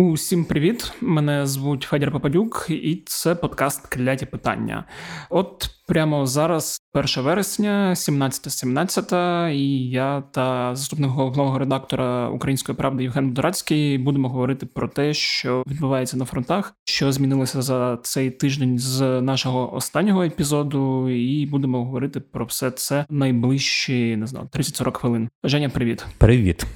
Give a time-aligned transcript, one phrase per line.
[0.00, 0.92] Усім привіт!
[1.00, 4.84] Мене звуть Федір Попадюк, і це подкаст Кляті питання.
[5.30, 13.28] От прямо зараз, 1 вересня, 17.17, і я та заступник головного редактора Української правди Євген
[13.28, 19.20] Будорацький будемо говорити про те, що відбувається на фронтах, що змінилося за цей тиждень з
[19.20, 25.28] нашого останнього епізоду, і будемо говорити про все це найближчі не знаю 30-40 хвилин.
[25.44, 26.66] Женя, привіт, привіт.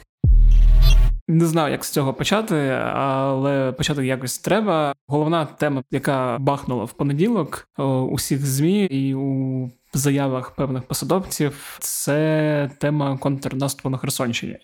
[1.33, 2.57] Не знаю, як з цього почати,
[2.95, 4.95] але почати якось треба.
[5.09, 12.71] Головна тема, яка бахнула в понеділок у всіх змі і у заявах певних посадовців, це
[12.79, 14.57] тема контрнаступу на Херсонщині.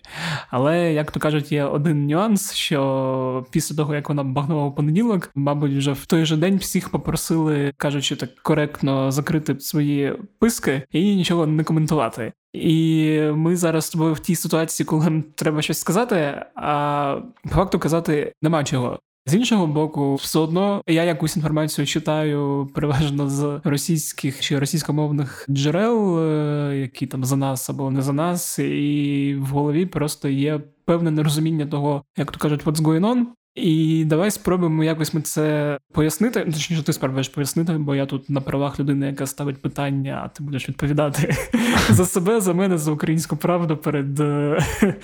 [0.49, 5.31] Але як то кажуть, є один нюанс: що після того як вона бахнула в понеділок,
[5.35, 11.15] мабуть, вже в той же день всіх попросили, кажучи так коректно, закрити свої писки і
[11.15, 12.33] нічого не коментувати.
[12.53, 17.49] І ми зараз з тобою в тій ситуації, коли нам треба щось сказати, а по
[17.49, 18.99] факту казати нема чого.
[19.25, 26.19] З іншого боку, все одно я якусь інформацію читаю переважно з російських чи російськомовних джерел,
[26.19, 31.11] е, які там за нас або не за нас, і в голові просто є певне
[31.11, 36.43] нерозуміння того, як то кажуть, what's going on, і давай спробуємо якось ми це пояснити.
[36.47, 40.27] Ну, точніше, ти спробуєш пояснити, бо я тут на правах людини, яка ставить питання, а
[40.27, 41.35] ти будеш відповідати
[41.89, 44.59] за себе, за мене, за українську правду перед е,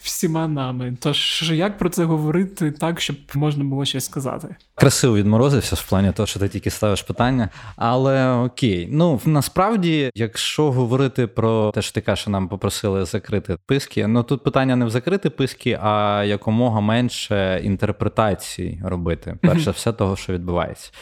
[0.00, 0.96] всіма нами.
[1.00, 4.56] Тож як про це говорити так, щоб можна було щось сказати?
[4.74, 7.48] Красиво відморозився в плані того, що ти тільки ставиш питання.
[7.76, 13.56] Але окей, ну насправді, якщо говорити про те, що ти кажеш, що нам попросили закрити
[13.66, 19.70] писки, ну тут питання не в закрити писки, а якомога менше інтернету інтерпретацій робити, перше
[19.70, 20.92] все того, що відбувається.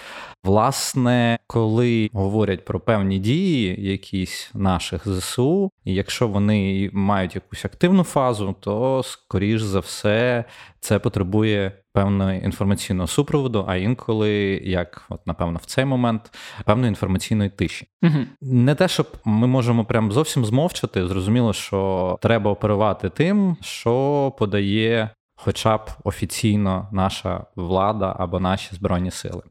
[0.45, 8.03] Власне, коли говорять про певні дії, якісь наших ЗСУ, і якщо вони мають якусь активну
[8.03, 10.45] фазу, то скоріш за все
[10.81, 14.31] це потребує певного інформаційного супроводу, а інколи,
[14.65, 16.33] як от напевно, в цей момент,
[16.65, 17.87] певної інформаційної тиші.
[18.03, 18.19] Угу.
[18.41, 21.07] Не те, щоб ми можемо прям зовсім змовчати.
[21.07, 25.11] Зрозуміло, що треба оперувати тим, що подає
[25.45, 29.43] хоча б офіційно наша влада або наші збройні сили.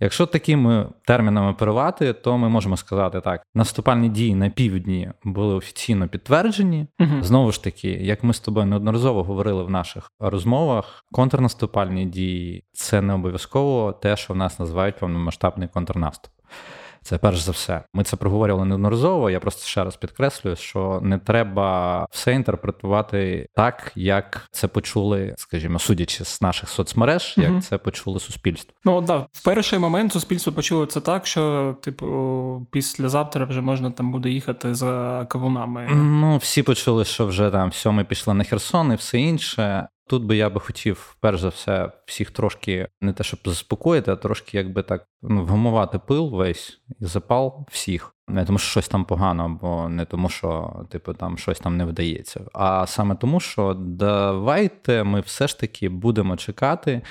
[0.00, 6.08] Якщо такими термінами оперувати, то ми можемо сказати так: наступальні дії на півдні були офіційно
[6.08, 6.86] підтверджені.
[7.00, 7.22] Угу.
[7.22, 13.02] Знову ж таки, як ми з тобою неодноразово говорили в наших розмовах, контрнаступальні дії це
[13.02, 16.32] не обов'язково те, що в нас називають повномасштабний контрнаступ.
[17.08, 17.82] Це перш за все.
[17.94, 19.30] Ми це проговорювали неодноразово.
[19.30, 25.78] Я просто ще раз підкреслюю, що не треба все інтерпретувати так, як це почули, скажімо,
[25.78, 27.60] судячи з наших соцмереж, як угу.
[27.60, 28.74] це почули суспільство.
[28.84, 34.12] Ну да, в перший момент суспільство почуло це так, що типу післязавтра вже можна там
[34.12, 35.88] буде їхати за кавунами.
[35.94, 39.88] Ну всі почули, що вже там все, ми пішли на Херсон і все інше.
[40.08, 44.16] Тут би я би хотів, перш за все, всіх трошки не те, щоб заспокоїти, а
[44.16, 48.14] трошки якби так ну, вгамувати пил весь і запал всіх.
[48.28, 51.84] Не тому, що щось там погано, або не тому, що типу там щось там не
[51.84, 52.40] вдається.
[52.52, 57.02] А саме тому, що давайте ми все ж таки будемо чекати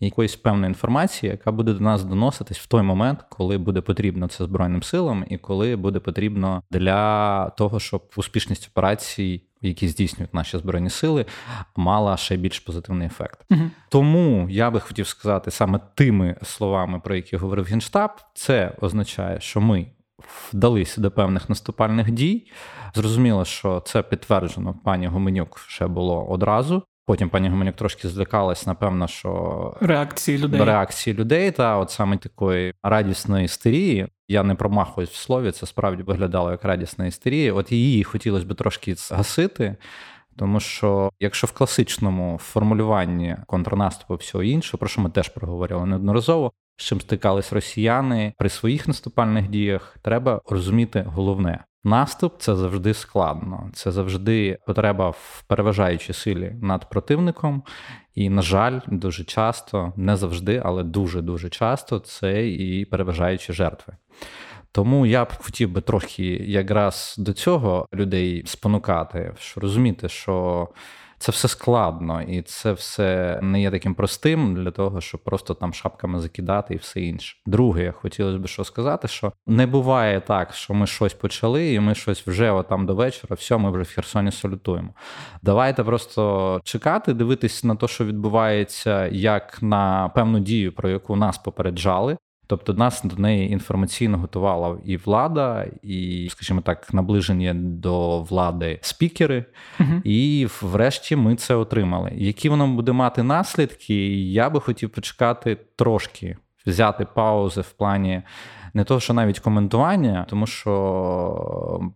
[0.00, 4.44] якоїсь певної інформації, яка буде до нас доноситись в той момент, коли буде потрібно це
[4.44, 10.90] Збройним силам, і коли буде потрібно для того, щоб успішність операцій які здійснюють наші збройні
[10.90, 11.26] сили,
[11.76, 13.40] мала ще більш позитивний ефект.
[13.50, 13.60] Угу.
[13.88, 19.60] Тому я би хотів сказати саме тими словами, про які говорив Генштаб, це означає, що
[19.60, 19.86] ми
[20.52, 22.50] вдалися до певних наступальних дій.
[22.94, 26.82] Зрозуміло, що це підтверджено пані Гуменюк ще було одразу.
[27.06, 32.74] Потім пані Гуменюк трошки злякалась, напевно, що реакції людей реакції людей та от саме такої
[32.82, 34.08] радісної істерії.
[34.28, 37.52] Я не промахуюсь в слові, це справді виглядало як радісна істерія.
[37.52, 39.76] От її хотілося б трошки згасити.
[40.36, 46.52] Тому що якщо в класичному формулюванні контрнаступу всього іншого, про що ми теж проговорили неодноразово,
[46.76, 53.70] з чим стикались росіяни при своїх наступальних діях, треба розуміти головне: Наступ це завжди складно,
[53.72, 57.62] це завжди потреба в переважаючій силі над противником.
[58.14, 63.96] І, на жаль, дуже часто, не завжди, але дуже-дуже часто це і переважаючі жертви.
[64.72, 70.68] Тому я б хотів би трохи якраз до цього людей спонукати, що розуміти, що
[71.24, 75.74] це все складно, і це все не є таким простим для того, щоб просто там
[75.74, 77.36] шапками закидати і все інше.
[77.46, 81.94] Друге, хотілося б що сказати, що не буває так, що ми щось почали, і ми
[81.94, 84.88] щось вже отам до вечора, все, ми вже в Херсоні салютуємо.
[85.42, 91.38] Давайте просто чекати, дивитись на те, що відбувається, як на певну дію, про яку нас
[91.38, 92.16] попереджали.
[92.46, 99.44] Тобто нас до неї інформаційно готувала і влада, і, скажімо так, наближені до влади спікери.
[99.80, 102.12] uh І врешті ми це отримали.
[102.14, 104.24] Які воно буде мати наслідки?
[104.32, 106.36] Я би хотів почекати трошки,
[106.66, 108.22] взяти паузи в плані
[108.74, 111.92] не того, що навіть коментування, тому що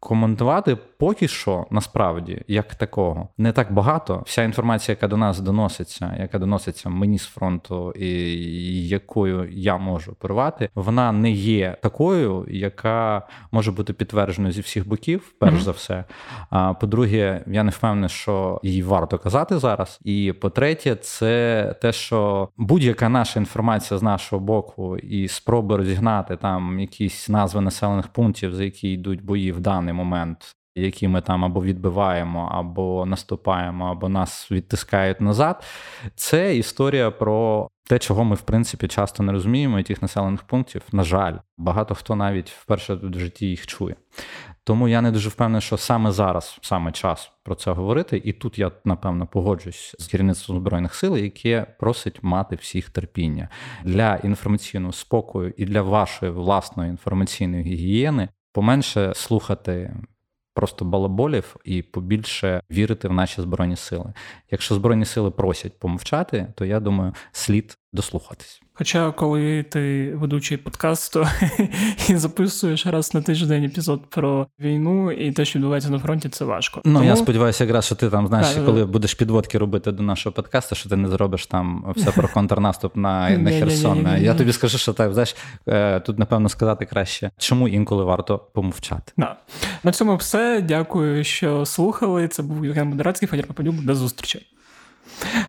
[0.00, 4.22] коментувати поки що насправді як такого не так багато.
[4.26, 10.12] Вся інформація, яка до нас доноситься, яка доноситься мені з фронту, і якою я можу
[10.12, 15.60] оперувати, вона не є такою, яка може бути підтвердженою зі всіх боків, перш mm-hmm.
[15.60, 16.04] за все.
[16.50, 20.00] А по-друге, я не впевнений, що її варто казати зараз.
[20.04, 26.80] І по-третє, це те, що будь-яка наша інформація з нашого боку і спроби розігнати там
[26.80, 31.62] якісь назви населених пунктів, за які йдуть бої в даний момент які ми там або
[31.62, 35.64] відбиваємо, або наступаємо, або нас відтискають назад.
[36.14, 40.82] Це історія про те, чого ми в принципі часто не розуміємо, і тих населених пунктів,
[40.92, 43.96] на жаль, багато хто навіть вперше в житті їх чує.
[44.64, 48.58] Тому я не дуже впевнений, що саме зараз, саме час про це говорити, і тут
[48.58, 53.48] я напевно погоджусь з керівництвом збройних сил, яке просить мати всіх терпіння
[53.84, 58.28] для інформаційного спокою і для вашої власної інформаційної гігієни.
[58.52, 59.94] Поменше слухати
[60.54, 64.12] просто балаболів і побільше вірити в наші збройні сили.
[64.50, 68.62] Якщо збройні сили просять помовчати, то я думаю, слід дослухатись.
[68.72, 71.26] Хоча, коли ти ведучий подкасту
[72.08, 76.44] і записуєш раз на тиждень епізод про війну і те, що відбувається на фронті, це
[76.44, 76.80] важко.
[76.84, 77.04] Ну Тому...
[77.04, 78.90] я сподіваюся, якраз що ти там знаєш, так, коли так.
[78.90, 83.30] будеш підводки робити до нашого подкасту, що ти не зробиш там все про контрнаступ на
[83.38, 84.08] на Херсон.
[84.20, 85.36] Я тобі скажу, що так знаєш,
[85.68, 89.12] е, тут напевно сказати краще, чому інколи варто помовчати.
[89.16, 89.36] Да.
[89.84, 90.60] На цьому все.
[90.60, 92.28] Дякую, що слухали.
[92.28, 93.74] Це був Євген Модерацький, Федір Попадюк.
[93.74, 94.46] До зустрічі.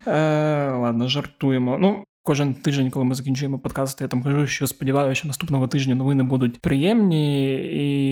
[0.06, 1.78] Е, Ладно, жартуємо.
[1.80, 5.94] Ну, Кожен тиждень, коли ми закінчуємо подкасти, я там кажу, що сподіваюся, що наступного тижня
[5.94, 7.54] новини будуть приємні,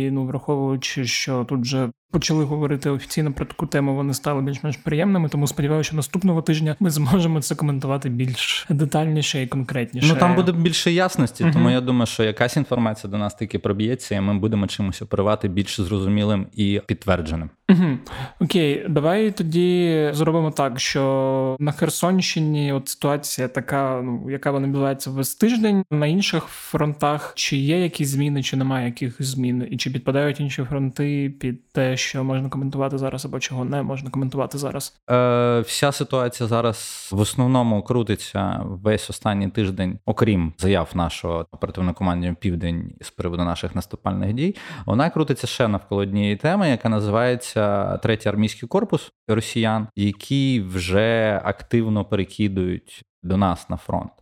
[0.06, 4.76] і ну враховуючи, що тут вже почали говорити офіційно про таку тему, вони стали більш-менш
[4.76, 5.28] приємними.
[5.28, 10.08] Тому сподіваюся, що наступного тижня ми зможемо це коментувати більш детальніше і конкретніше.
[10.08, 14.14] Ну там буде більше ясності, тому я думаю, що якась інформація до нас таки проб'ється,
[14.14, 17.50] і ми будемо чимось оперувати більш зрозумілим і підтвердженим.
[17.70, 17.98] Угу.
[18.40, 25.10] Окей, давай тоді зробимо так, що на Херсонщині от ситуація така, ну яка вона відбувається
[25.10, 25.84] весь тиждень.
[25.90, 30.64] На інших фронтах чи є якісь зміни, чи немає якихось змін, і чи підпадають інші
[30.64, 35.00] фронти під те, що можна коментувати зараз, або чого не можна коментувати зараз?
[35.11, 42.37] Е, Вся ситуація зараз в основному крутиться весь останній тиждень, окрім заяв нашого оперативного командування
[42.41, 44.56] Південь з приводу наших наступальних дій.
[44.87, 52.05] Вона крутиться ще навколо однієї теми, яка називається третій армійський корпус росіян, які вже активно
[52.05, 53.05] перекидують.
[53.23, 54.12] До нас на фронт.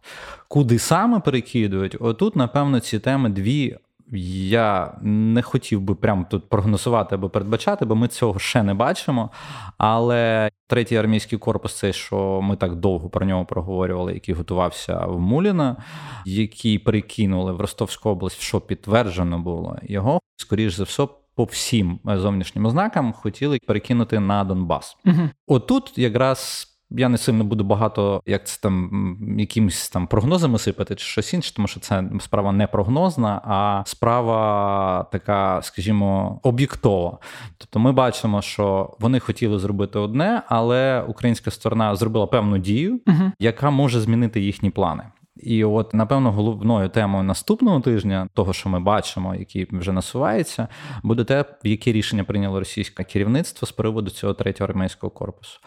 [0.49, 1.97] Куди саме перекидують?
[2.01, 3.77] Отут, напевно, ці теми дві
[4.13, 9.31] я не хотів би прямо тут прогнозувати або передбачати, бо ми цього ще не бачимо.
[9.79, 15.21] Але третій армійський корпус, це що ми так довго про нього проговорювали, який готувався в
[15.21, 15.77] Муліна,
[16.25, 21.07] який перекинули в Ростовську область, що підтверджено було, його скоріш за все.
[21.35, 24.97] По всім зовнішнім ознакам хотіли перекинути на Донбас.
[25.07, 25.29] Угу.
[25.47, 31.05] Отут якраз я не сильно буду багато, як це там якимись там прогнозами сипати чи
[31.05, 37.19] щось інше, тому що це справа не прогнозна, а справа така, скажімо, об'єктова.
[37.59, 43.33] Тобто ми бачимо, що вони хотіли зробити одне, але українська сторона зробила певну дію, угу.
[43.39, 45.03] яка може змінити їхні плани.
[45.43, 50.69] І от, напевно, головною темою наступного тижня, того, що ми бачимо, який вже насувається,
[51.03, 55.61] буде те, які рішення прийняло російське керівництво з приводу цього третього армійського корпусу.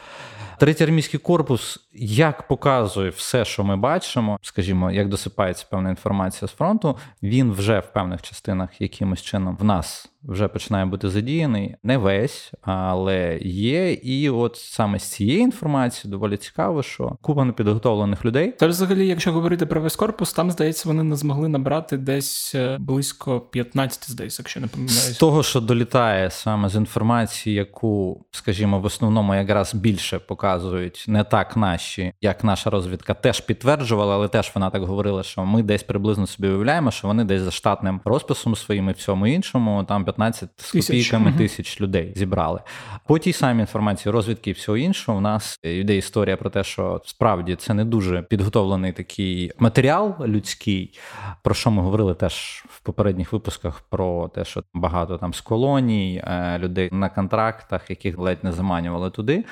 [0.60, 6.52] Третій армійський корпус, як показує все, що ми бачимо, скажімо, як досипається певна інформація з
[6.52, 11.76] фронту, він вже в певних частинах якимось чином в нас вже починає бути задіяний.
[11.84, 13.94] Не весь, але є.
[13.94, 18.52] І от саме з цієї інформації доволі цікаво, що купа непідготовлених людей.
[18.52, 22.78] Та взагалі, якщо говорити про весь корпус, там здається, вони не змогли набрати десь е,
[22.80, 25.14] близько 15, здається, якщо не помиляюсь.
[25.14, 31.24] З того, що долітає саме з інформації, яку, скажімо, в основному якраз більше показують не
[31.24, 35.84] так наші, як наша розвідка теж підтверджувала, але теж вона так говорила, що ми десь
[35.84, 40.50] приблизно собі уявляємо, що вони десь за штатним розписом своїм і всьому іншому там 15
[40.58, 42.60] з копійками тисяч людей зібрали.
[43.08, 47.02] По тій самій інформації розвідки і всього іншого, у нас йде історія про те, що
[47.06, 51.00] справді це не дуже підготовлений такий матеріал людський,
[51.44, 56.24] про що ми говорили теж в попередніх випусках про те, що багато там з колоній,
[56.28, 59.46] е, людей на контрактах, яких ледь не заманювали туди.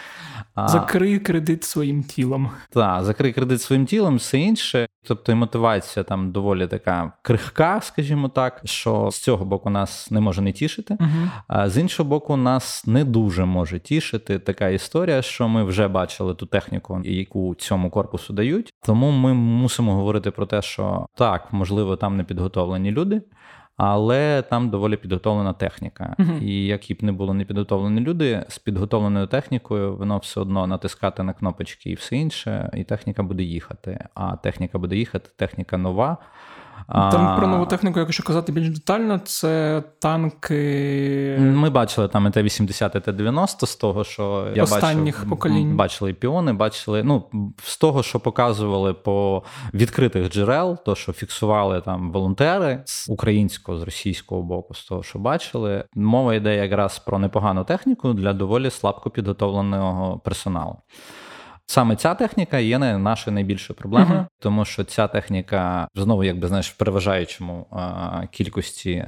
[0.55, 2.49] За Закрий кредит своїм тілом.
[2.69, 4.87] Так, закрий кредит своїм тілом, все інше.
[5.07, 10.19] Тобто і мотивація там доволі така крихка, скажімо так, що з цього боку нас не
[10.19, 15.21] може не тішити, uh а з іншого боку, нас не дуже може тішити така історія,
[15.21, 18.73] що ми вже бачили ту техніку, яку цьому корпусу дають.
[18.85, 23.21] Тому ми мусимо говорити про те, що так, можливо, там не підготовлені люди
[23.79, 26.15] але там доволі підготовлена техніка.
[26.19, 26.43] Uh-huh.
[26.43, 31.33] І які б не було непідготовлені люди з підготовленою технікою, воно все одно натискати на
[31.33, 34.05] кнопочки і все інше, і техніка буде їхати.
[34.13, 36.17] А техніка буде їхати, техніка нова.
[36.91, 41.37] Там про нову техніку, якщо казати більш детально, це танки.
[41.39, 45.75] Ми бачили там і Т-80, і Т-90 з того, що я останніх бачив, поколінь.
[45.75, 47.03] Бачили і піони, бачили.
[47.03, 47.23] Ну,
[47.63, 49.43] з того, що показували по
[49.73, 55.19] відкритих джерел, то що фіксували там волонтери з українського, з російського боку, з того, що
[55.19, 55.83] бачили.
[55.95, 60.75] Мова йде якраз про непогану техніку для доволі слабко підготовленого персоналу.
[61.71, 64.27] Саме ця техніка є нашою найбільшою проблемою, uh-huh.
[64.39, 69.05] тому що ця техніка знову, якби знаєш, в переважаючому а, кількості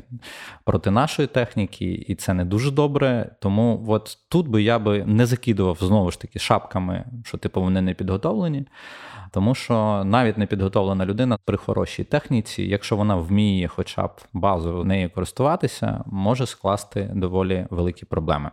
[0.65, 3.35] проти нашої техніки, і це не дуже добре.
[3.39, 7.81] Тому от тут би я би не закидував знову ж таки шапками, що типу вони
[7.81, 8.65] не підготовлені.
[9.31, 14.83] Тому що навіть не підготовлена людина при хорошій техніці, якщо вона вміє, хоча б базово
[14.83, 18.51] нею користуватися, може скласти доволі великі проблеми.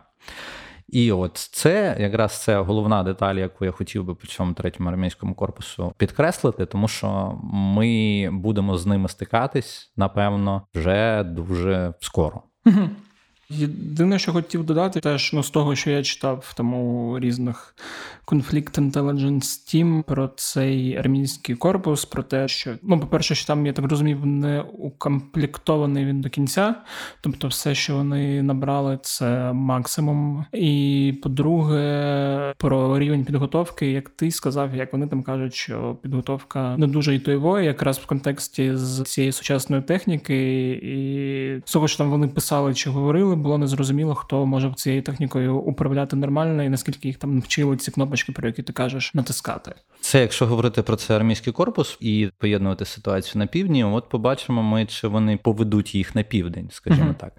[0.91, 5.35] І от це якраз це головна деталь, яку я хотів би по цьому третьому армійському
[5.35, 12.41] корпусу підкреслити, тому що ми будемо з ними стикатись, напевно, вже дуже скоро.
[13.51, 17.75] Єдине, що хотів додати, теж ну, з того, що я читав тому різних
[18.27, 23.73] Conflict Intelligence Team про цей армійський корпус, про те, що ну, по-перше, що там, я
[23.73, 26.75] так розумів, не укомплектований він до кінця,
[27.21, 30.45] тобто все, що вони набрали, це максимум.
[30.53, 36.87] І по-друге, про рівень підготовки, як ти сказав, як вони там кажуть, що підготовка не
[36.87, 42.09] дуже і тойвої, якраз в контексті з цієї сучасної техніки, і з того, що там
[42.09, 47.17] вони писали чи говорили було незрозуміло, хто може цією технікою управляти нормально і наскільки їх
[47.17, 49.75] там навчили ці кнопочки, про які ти кажеш, натискати.
[50.09, 54.85] Це якщо говорити про це армійський корпус і поєднувати ситуацію на півдні, от побачимо ми,
[54.85, 57.19] чи вони поведуть їх на південь, скажімо uh-huh.
[57.19, 57.33] так.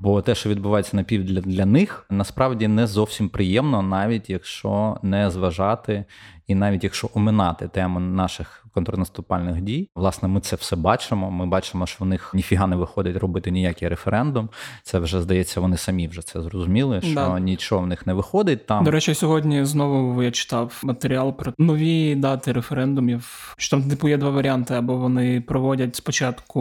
[0.00, 5.30] Бо те, що відбувається на півдні для них, насправді не зовсім приємно, навіть якщо не
[5.30, 6.04] зважати,
[6.46, 9.90] і навіть якщо оминати тему наших контрнаступальних дій.
[9.94, 11.30] Власне, ми це все бачимо.
[11.30, 14.48] Ми бачимо, що в них ніфіга не виходить робити ніякий референдум.
[14.82, 17.40] Це вже здається, вони самі вже це зрозуміли, що да.
[17.40, 18.66] нічого в них не виходить.
[18.66, 23.54] Там до речі, сьогодні знову я читав матеріал про нові дати референдумів.
[23.58, 26.60] Що там типу є два варіанти: або вони проводять спочатку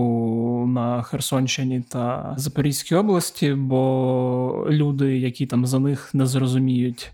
[0.74, 7.12] на Херсонщині та Запорізькій області, бо люди, які там за них не зрозуміють.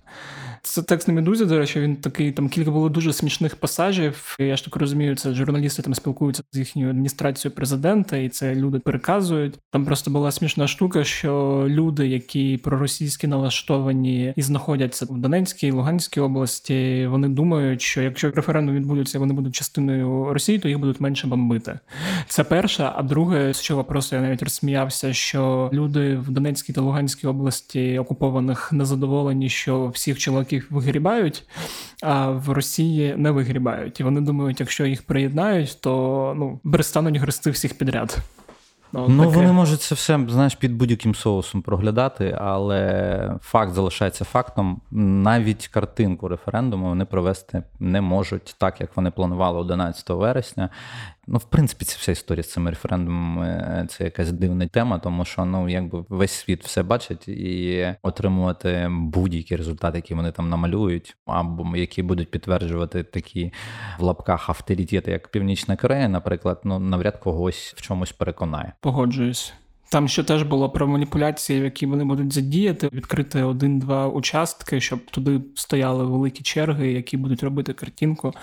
[0.62, 4.36] Це текст на медузі, до речі, він такий там кілька було дуже смішних пасажів.
[4.40, 8.80] Я ж так розумію, це журналісти там спілкуються з їхньою адміністрацією президента, і це люди
[8.80, 9.60] переказують.
[9.72, 16.22] Там просто була смішна штука, що люди, які проросійські налаштовані і знаходяться в Донецькій Луганській
[16.22, 21.28] області, вони думають, що якщо референдум відбудеться, вони будуть частиною Росії, то їх будуть менше
[21.28, 21.80] бомбити.
[22.28, 22.92] Це перше.
[22.96, 28.00] А друге, з чого просто я навіть розсміявся, що люди в Донецькій та Луганській області
[28.00, 31.44] окупованих незадоволені, що всіх чоловіків яких вигрібають,
[32.04, 34.00] а в Росії не вигрібають.
[34.00, 38.18] І вони думають, якщо їх приєднають, то ну перестануть грести всіх підряд.
[38.92, 39.36] Ну, ну таке.
[39.36, 44.82] вони можуть це все знаєш під будь-яким соусом проглядати, але факт залишається фактом.
[44.92, 50.70] Навіть картинку референдуму вони провести не можуть так, як вони планували 11 вересня.
[51.32, 55.46] Ну, в принципі, ця вся історія з цими референдумами це якась дивна тема, тому що
[55.46, 61.78] ну якби весь світ все бачить і отримувати будь-які результати, які вони там намалюють, або
[61.78, 63.54] які будуть підтверджувати такі
[64.00, 68.74] в лапках авторитети, як Північна Корея, наприклад, ну навряд когось в чомусь переконає.
[68.82, 69.54] Погоджуюсь.
[69.92, 75.06] Там ще теж було про маніпуляції, в які вони будуть задіяти, відкрити один-два участки, щоб
[75.06, 78.34] туди стояли великі черги, які будуть робити картинку.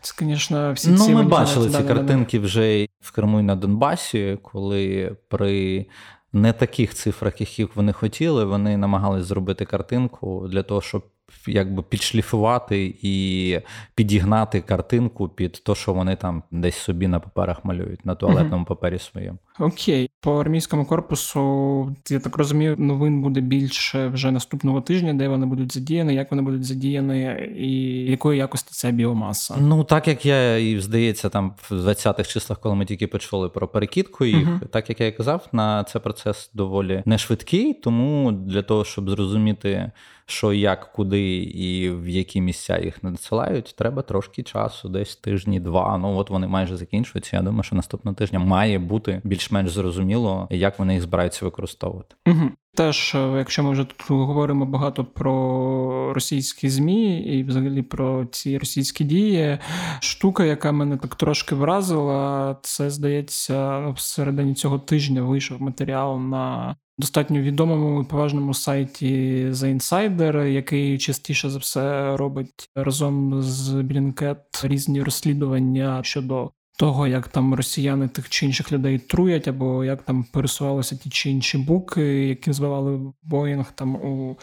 [0.00, 4.38] Це, звісно, всі ну, ці ми бачили ці картинки вже в Криму і на Донбасі,
[4.42, 5.86] коли при
[6.32, 11.02] не таких цифрах, яких вони хотіли, вони намагались зробити картинку для того, щоб
[11.46, 13.58] якби підшліфувати і
[13.94, 18.98] підігнати картинку під те, що вони там десь собі на паперах малюють, на туалетному папері
[18.98, 19.38] своєму.
[19.58, 25.46] Окей, по армійському корпусу, я так розумію, новин буде більше вже наступного тижня, де вони
[25.46, 27.70] будуть задіяні, як вони будуть задіяні, і
[28.10, 29.56] якої якості ця біомаса.
[29.60, 33.68] Ну так як я і здається, там в 20-х числах, коли ми тільки почули про
[33.68, 38.32] перекидку їх, uh так як я і казав, на це процес доволі не швидкий, тому
[38.32, 39.90] для того, щоб зрозуміти
[40.32, 45.98] що як, куди і в які місця їх надсилають, треба трошки часу, десь тижні-два.
[45.98, 47.36] Ну от вони майже закінчуються.
[47.36, 52.14] Я думаю, що наступного тижня має бути більш-менш зрозуміло, як вони їх збираються використовувати.
[52.26, 52.50] Угу.
[52.74, 58.58] Теж, е, якщо ми вже тут говоримо багато про російські змі і взагалі про ці
[58.58, 59.58] російські дії,
[60.00, 66.76] штука, яка мене так трошки вразила, це здається, ну, всередині цього тижня вийшов матеріал на
[66.98, 74.38] достатньо відомому і поважному сайті The Insider, який частіше за все робить разом з Блінкет
[74.64, 80.24] різні розслідування щодо того, як там росіяни тих чи інших людей труять, або як там
[80.24, 84.36] пересувалися ті чи інші буки, які збивали Боїнг там у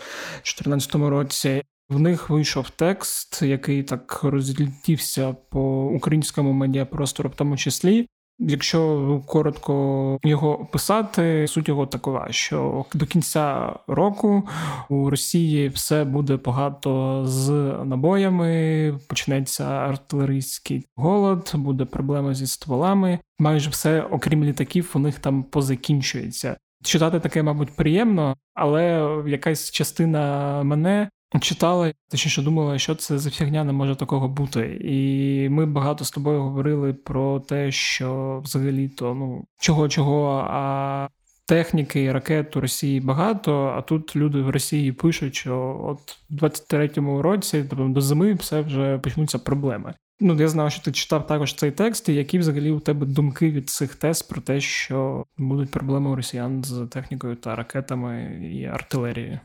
[0.44, 1.64] 2014 році.
[1.90, 8.08] В них вийшов текст, який так розлітівся по українському медіапростору, в тому числі,
[8.40, 14.48] Якщо коротко його описати, суть його такова, що до кінця року
[14.90, 17.50] у Росії все буде багато з
[17.86, 23.20] набоями, почнеться артилерійський голод, буде проблема зі стволами.
[23.40, 26.58] Майже все, окрім літаків, у них там позакінчується.
[26.84, 31.10] Читати таке, мабуть, приємно, але якась частина мене
[31.40, 34.80] читала, точніше думала, що це за фігня не може такого бути.
[34.84, 41.08] І ми багато з тобою говорили про те, що взагалі-то ну чого чого, а
[41.46, 43.74] техніки ракет у Росії багато.
[43.78, 48.62] А тут люди в Росії пишуть, що от в 23-му році тобто до зими все
[48.62, 49.94] вже почнуться проблеми.
[50.22, 53.52] Ну, я знав, що ти читав також цей текст, і які взагалі у тебе думки
[53.52, 58.66] від цих тез про те, що будуть проблеми у росіян з технікою та ракетами і
[58.66, 59.40] артилерією.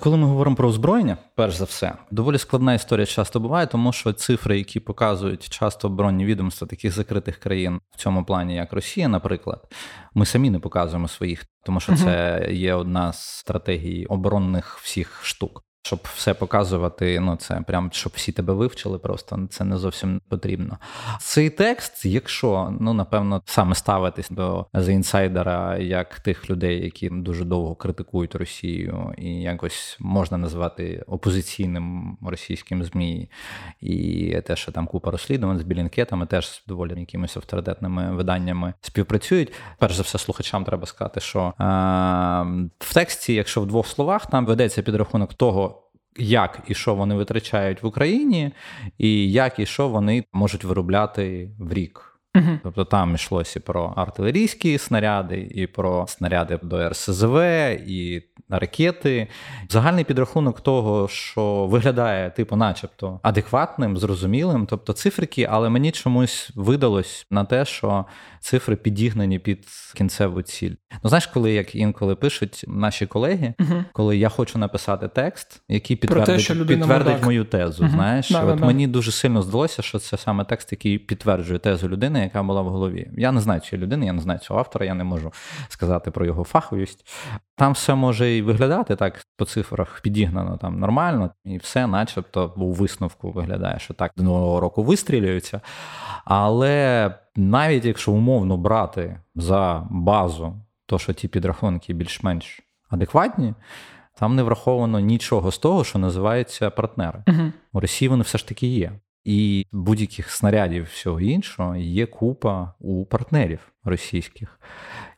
[0.00, 4.12] Коли ми говоримо про озброєння, перш за все, доволі складна історія часто буває, тому що
[4.12, 9.72] цифри, які показують часто оборонні відомства таких закритих країн в цьому плані, як Росія, наприклад,
[10.14, 15.62] ми самі не показуємо своїх, тому що це є одна з стратегій оборонних всіх штук
[15.88, 17.20] щоб все показувати.
[17.20, 20.78] Ну це прям щоб всі тебе вивчили, просто це не зовсім потрібно.
[21.20, 27.44] Цей текст, якщо ну напевно саме ставитись до The інсайдера як тих людей, які дуже
[27.44, 33.30] довго критикують Росію, і якось можна назвати опозиційним російським змі,
[33.80, 39.52] і те, що там купа розслідувань з білінкетами, теж доволі якимись авторитетними виданнями співпрацюють.
[39.78, 41.64] Перш за все, слухачам треба сказати, що е,
[42.78, 45.77] в тексті, якщо в двох словах, там ведеться підрахунок того
[46.18, 48.52] як і що вони витрачають в Україні,
[48.98, 52.07] і як і що вони можуть виробляти в рік.
[52.36, 57.36] Uh Тобто там йшлося про артилерійські снаряди, і про снаряди до РСЗВ,
[57.86, 59.28] і ракети.
[59.68, 67.26] Загальний підрахунок того, що виглядає, типу, начебто, адекватним, зрозумілим, тобто цифрики, але мені чомусь видалось
[67.30, 68.04] на те, що
[68.40, 70.74] цифри підігнані під кінцеву ціль.
[71.02, 75.96] Ну знаєш, коли як інколи пишуть наші колеги, uh коли я хочу написати текст, який
[75.96, 77.84] підтвердить те, підтвердить мою тезу.
[77.84, 81.58] uh Знаєш, да, от да, мені дуже сильно здалося, що це саме текст, який підтверджує
[81.58, 83.10] тезу людини, яка була в голові.
[83.16, 85.32] Я не знаю цієї людини, я не знаю цього автора, я не можу
[85.68, 87.06] сказати про його фаховість.
[87.56, 92.72] Там все може і виглядати так по цифрах підігнано там нормально, і все, начебто, у
[92.72, 95.60] висновку виглядає, що так до нового року вистрілюються.
[96.24, 103.54] Але навіть якщо умовно брати за базу, то що ті підрахунки більш-менш адекватні,
[104.18, 107.22] там не враховано нічого з того, що називається партнери.
[107.26, 108.92] uh У Росії вони все ж таки є.
[109.28, 114.60] І будь-яких снарядів всього іншого є купа у партнерів російських.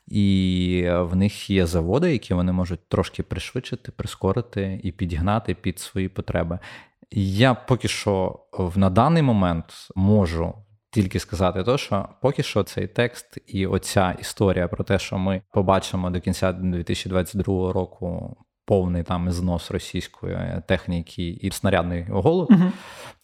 [0.06, 6.08] І в них є заводи, які вони можуть трошки пришвидшити, прискорити і підігнати під свої
[6.08, 6.58] потреби.
[7.10, 8.40] Я поки що
[8.76, 10.54] на даний момент можу
[10.90, 15.42] тільки сказати, то, що поки що цей текст і оця історія про те, що ми
[15.52, 22.72] побачимо до кінця 2022 року повний там знос російської техніки і снарядний голод, угу.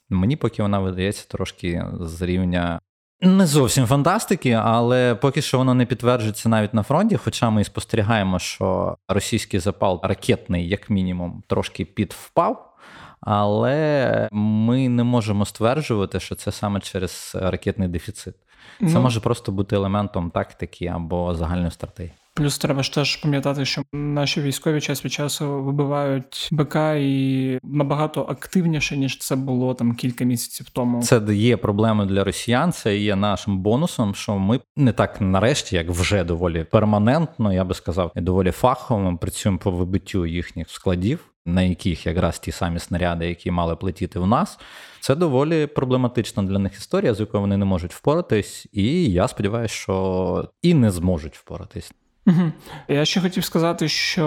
[0.09, 2.81] Мені поки вона видається трошки з рівня.
[3.21, 7.16] Не зовсім фантастики, але поки що воно не підтверджується навіть на фронті.
[7.16, 12.73] Хоча ми спостерігаємо, що російський запал ракетний, як мінімум, трошки підвпав.
[13.21, 18.35] Але ми не можемо стверджувати, що це саме через ракетний дефіцит.
[18.81, 22.14] Це ну, може просто бути елементом тактики або загальної стратегії.
[22.37, 28.22] Плюс треба ж теж пам'ятати, що наші військові час від часу вибивають БК і набагато
[28.22, 31.03] активніше, ніж це було там кілька місяців тому.
[31.03, 32.72] Це є проблемою для росіян.
[32.72, 37.75] Це є нашим бонусом, що ми не так нарешті, як вже доволі перманентно, я би
[37.75, 41.33] сказав, і доволі фахово працюємо по вибиттю їхніх складів.
[41.49, 44.59] На яких якраз ті самі снаряди, які мали плетіти в нас,
[45.01, 49.75] це доволі проблематична для них історія, з якою вони не можуть впоратись, і я сподіваюся,
[49.75, 51.92] що і не зможуть впоратись.
[52.27, 52.53] Угу.
[52.89, 54.27] Я ще хотів сказати, що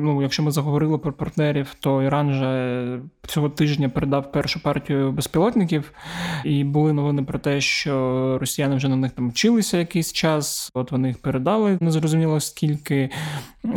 [0.00, 5.92] ну, якщо ми заговорили про партнерів, то Іран же цього тижня передав першу партію безпілотників,
[6.44, 7.92] і були новини про те, що
[8.40, 10.70] росіяни вже на них там вчилися якийсь час.
[10.74, 13.10] От вони їх передали, незрозуміло скільки.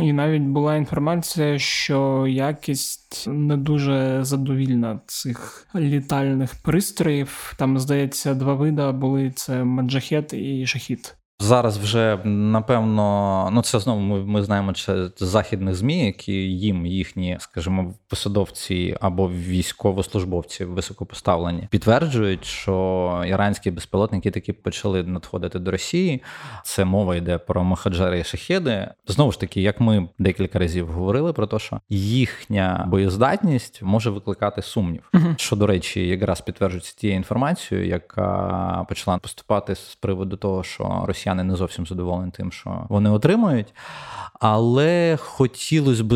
[0.00, 7.54] І навіть була інформація, що якість не дуже задовільна цих літальних пристроїв.
[7.58, 11.16] Там, здається, два вида були: це маджахет і шахід.
[11.42, 17.36] Зараз вже напевно, ну це знову ми ми знаємо це західних змі, які їм їхні,
[17.40, 26.22] скажімо, посадовці або військовослужбовці високопоставлені підтверджують, що іранські безпілотники таки почали надходити до Росії.
[26.64, 28.88] Це мова йде про Махаджари і шахеди.
[29.06, 34.62] Знову ж таки, як ми декілька разів говорили про те, що їхня боєздатність може викликати
[34.62, 40.62] сумнів, uh що до речі, якраз підтверджується тією інформацією, яка почала поступати з приводу того,
[40.62, 43.74] що Росія росіяни не зовсім задоволені тим, що вони отримують.
[44.40, 46.12] Але хотілося б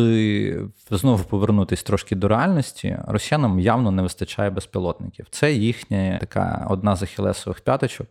[0.91, 2.97] знову повернутися трошки до реальності.
[3.07, 5.27] Росіянам явно не вистачає безпілотників.
[5.29, 8.07] Це їхня така одна з ахілесових п'яточок,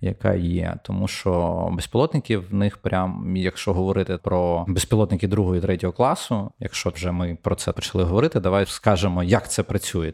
[0.00, 0.76] яка є.
[0.82, 6.90] Тому що безпілотників в них прям, якщо говорити про безпілотники другого і третього класу, якщо
[6.90, 10.12] вже ми про це почали говорити, давай скажемо, як це працює.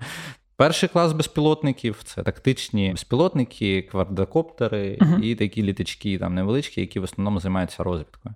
[0.57, 5.21] Перший клас безпілотників це тактичні безпілотники, квадрокоптери uh-huh.
[5.21, 8.35] і такі літачки там невеличкі, які в основному займаються розвідкою.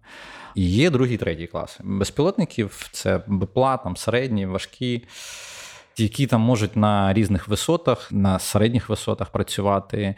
[0.54, 1.78] І є другий, третій клас.
[1.84, 5.04] Безпілотників це БПЛА, там середні, важкі,
[5.96, 10.14] які там можуть на різних висотах, на середніх висотах працювати,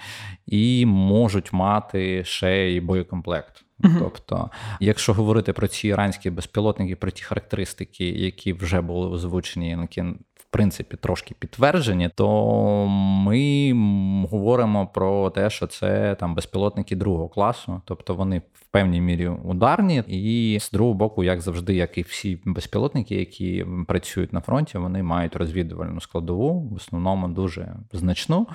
[0.47, 3.65] і можуть мати ще й боєкомплект.
[3.81, 3.99] Uh-huh.
[3.99, 10.05] Тобто, якщо говорити про ці іранські безпілотники, про ті характеристики, які вже були озвучені, які
[10.51, 12.87] принципі трошки підтверджені, то
[13.27, 13.73] ми
[14.31, 20.03] говоримо про те, що це там безпілотники другого класу, тобто вони в певній мірі ударні,
[20.09, 25.03] і з другого боку, як завжди, як і всі безпілотники, які працюють на фронті, вони
[25.03, 28.47] мають розвідувальну складову, в основному дуже значну.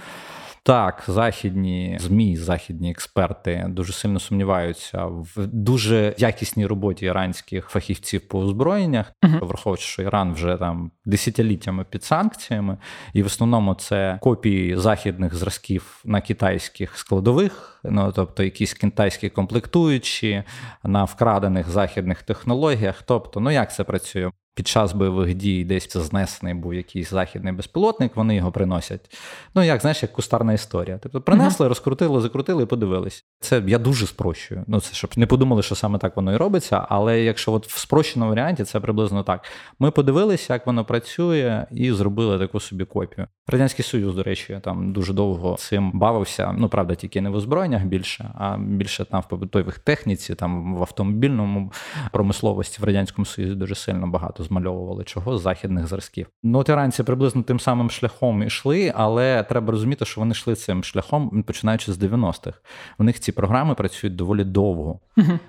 [0.65, 8.39] Так, західні змі, західні експерти дуже сильно сумніваються в дуже якісній роботі іранських фахівців по
[8.39, 9.45] озброєннях, uh-huh.
[9.45, 12.77] враховуючи, що Іран вже там десятиліттями під санкціями,
[13.13, 20.43] і в основному це копії західних зразків на китайських складових, ну тобто якісь китайські комплектуючі
[20.83, 23.03] на вкрадених західних технологіях.
[23.05, 24.31] Тобто, ну як це працює?
[24.55, 29.17] Під час бойових дій десь знесений був якийсь західний безпілотник, вони його приносять.
[29.55, 30.99] Ну, як знаєш, як кустарна історія.
[31.03, 33.25] Тобто принесли, розкрутили, закрутили і подивились.
[33.39, 34.63] Це я дуже спрощую.
[34.67, 36.85] Ну, це щоб не подумали, що саме так воно і робиться.
[36.89, 39.45] Але якщо от в спрощеному варіанті, це приблизно так.
[39.79, 43.27] Ми подивилися, як воно працює, і зробили таку собі копію.
[43.47, 46.55] Радянський Союз, до речі, там дуже довго цим бавився.
[46.57, 50.81] Ну, правда, тільки не в озброєннях більше, а більше там в побутових техніці, там в
[50.81, 51.71] автомобільному
[52.11, 56.27] промисловості в радянському Союзі дуже сильно багато змальовували чого з західних зразків.
[56.43, 60.83] Ну, от іранці приблизно тим самим шляхом йшли, але треба розуміти, що вони йшли цим
[60.83, 62.59] шляхом, починаючи з 90-х.
[62.99, 64.99] У них ці програми працюють доволі довго,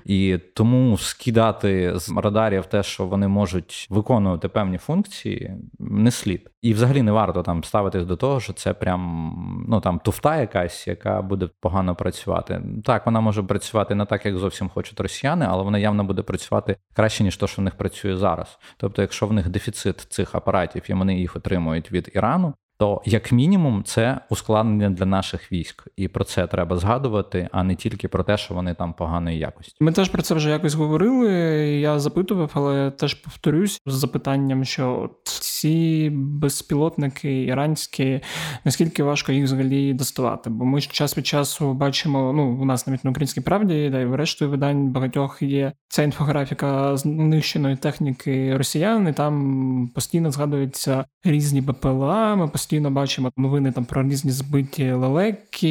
[0.04, 6.50] і тому скидати з радарів те, що вони можуть виконувати певні функції, не слід.
[6.62, 9.32] І взагалі не варто там ставитись до того, що це прям
[9.68, 12.62] ну там туфта якась, яка буде погано працювати.
[12.84, 16.76] Так, вона може працювати не так, як зовсім хочуть росіяни, але вона явно буде працювати
[16.94, 18.58] краще, ніж то, що в них працює зараз.
[18.86, 23.32] Тобто, якщо в них дефіцит цих апаратів і вони їх отримують від Ірану, то як
[23.32, 28.24] мінімум це ускладнення для наших військ, і про це треба згадувати, а не тільки про
[28.24, 29.74] те, що вони там поганої якості.
[29.80, 31.32] Ми теж про це вже якось говорили.
[31.80, 38.20] Я запитував, але теж повторюсь з запитанням, що ці безпілотники іранські,
[38.64, 40.50] наскільки важко їх взагалі доставати?
[40.50, 42.32] Бо ми час від часу бачимо.
[42.36, 46.96] Ну у нас навіть на українській правді, да й в видань багатьох є ця інфографіка
[46.96, 52.36] знищеної техніки росіян, і там постійно згадуються різні БПЛА.
[52.36, 55.68] Ми бачимо новини там про різні збиті лелеки.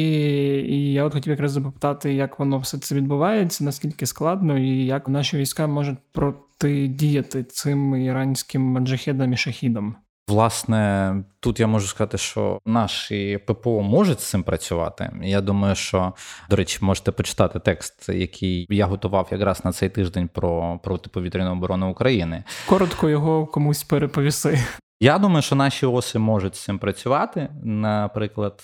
[0.68, 5.08] І я от хотів якраз запитати, як воно все це відбувається, наскільки складно, і як
[5.08, 9.96] наші війська можуть протидіяти цим іранським маджахедам і шахідам.
[10.28, 15.10] Власне, тут я можу сказати, що наші ППО можуть з цим працювати.
[15.22, 16.12] Я думаю, що
[16.50, 21.90] до речі, можете почитати текст, який я готував якраз на цей тиждень про протиповітряну оборону
[21.90, 22.44] України.
[22.68, 24.58] Коротко його комусь переповіси.
[25.00, 27.48] Я думаю, що наші оси можуть з цим працювати.
[27.64, 28.62] Наприклад,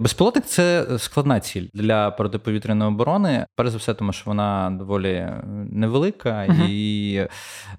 [0.00, 3.46] Безпілотник це складна ціль для протиповітряної оборони.
[3.56, 5.28] Перш за все, тому що вона доволі
[5.78, 6.68] невелика uh-huh.
[6.68, 7.28] і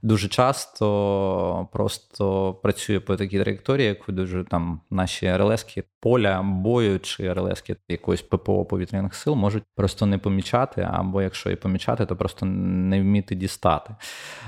[0.02, 7.34] дуже часто просто працює по такій траєкторії, як дуже там наші РЛСки поля бою чи
[7.34, 12.46] РЛСки якоїсь ППО повітряних сил можуть просто не помічати, або якщо і помічати, то просто
[12.46, 13.96] не вміти дістати.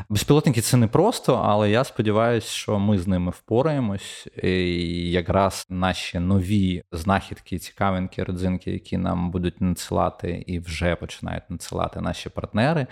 [0.10, 4.28] Безпілотники це не просто, але я сподіваюся, що ми з ними впораємось.
[4.44, 12.02] І якраз наші нові знахідки, цікавинки, родзинки, які нам будуть надсилати і вже починають надсилати
[12.02, 12.88] наші партнери,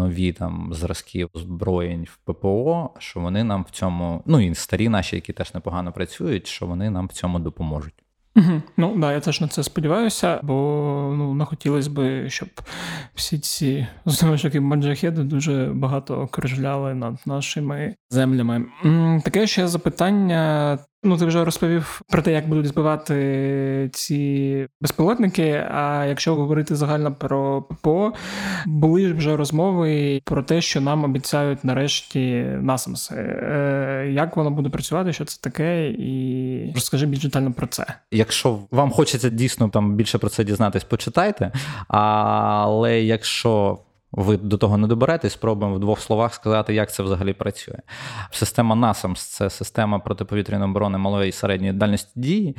[0.00, 5.16] нові там зразки озброєнь в ППО, що вони нам в цьому, ну і старі наші,
[5.16, 7.94] які теж непогано працюють, що вони нам в цьому допоможуть.
[8.36, 8.62] Угу.
[8.76, 10.54] Ну да, я теж на це сподіваюся, бо
[11.16, 12.48] ну не хотілося б, щоб
[13.14, 18.64] всі ці знову ж таки маджахеди дуже багато кружляли над нашими землями.
[19.24, 25.66] Таке ще запитання Ну, ти вже розповів про те, як будуть збивати ці безпілотники.
[25.70, 28.12] А якщо говорити загально про ППО,
[28.66, 33.14] були вже розмови про те, що нам обіцяють нарешті насамси.
[33.14, 35.12] Е, як воно буде працювати?
[35.12, 35.88] Що це таке?
[35.88, 37.86] І розкажи більш детально про це.
[38.10, 41.52] Якщо вам хочеться дійсно там більше про це дізнатись, почитайте.
[41.88, 43.78] Але якщо
[44.12, 47.78] ви до того не доберетесь, спробуємо в двох словах сказати, як це взагалі працює.
[48.30, 52.56] Система NASAMS– це система протиповітряної оборони малої і середньої дальності дії,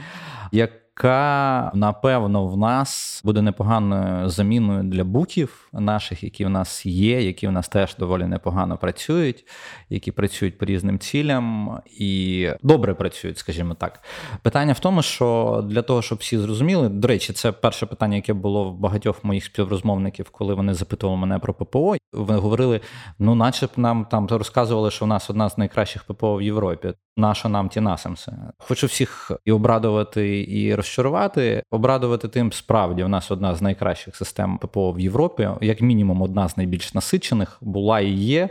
[0.51, 7.21] як яка напевно в нас буде непоганою заміною для бутів наших, які в нас є,
[7.21, 9.45] які в нас теж доволі непогано працюють,
[9.89, 14.04] які працюють по різним цілям і добре працюють, скажімо так.
[14.41, 18.34] Питання в тому, що для того, щоб всі зрозуміли, до речі, це перше питання, яке
[18.34, 21.95] було в багатьох моїх співрозмовників, коли вони запитували мене про ППО.
[22.13, 22.82] Вони говорили:
[23.19, 26.93] ну, наче б нам там розказували, що в нас одна з найкращих ППО в Європі.
[27.17, 28.32] Наша нам ті насамси.
[28.58, 31.63] Хочу всіх і обрадувати, і розчарувати.
[31.71, 36.49] Обрадувати тим справді у нас одна з найкращих систем ППО в Європі, як мінімум, одна
[36.49, 38.49] з найбільш насичених була і є.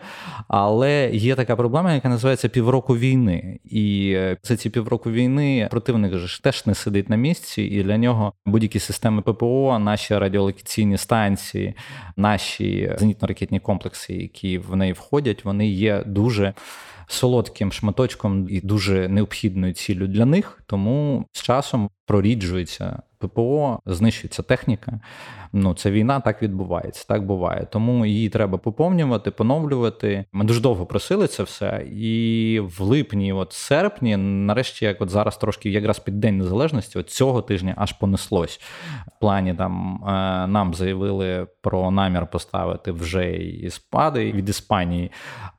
[0.49, 3.61] Але є така проблема, яка називається півроку війни.
[3.65, 8.33] І за ці півроку війни противник ж теж не сидить на місці, і для нього
[8.47, 11.75] будь-які системи ППО, наші радіолокаційні станції,
[12.17, 16.55] наші зенітно-ракетні комплекси, які в неї входять, вони є дуже
[17.11, 25.01] солодким шматочком і дуже необхідною ціллю для них, тому з часом проріджується ППО, знищується техніка.
[25.53, 27.67] Ну, це війна, так відбувається, так буває.
[27.71, 30.25] Тому її треба поповнювати, поновлювати.
[30.33, 31.87] Ми дуже довго просили це все.
[31.93, 37.11] І в липні, от серпні, нарешті, як от зараз трошки якраз під День Незалежності, от
[37.11, 38.61] цього тижня аж понеслось.
[39.17, 40.11] В плані там е,
[40.47, 45.11] нам заявили про намір поставити вже і спади від Іспанії,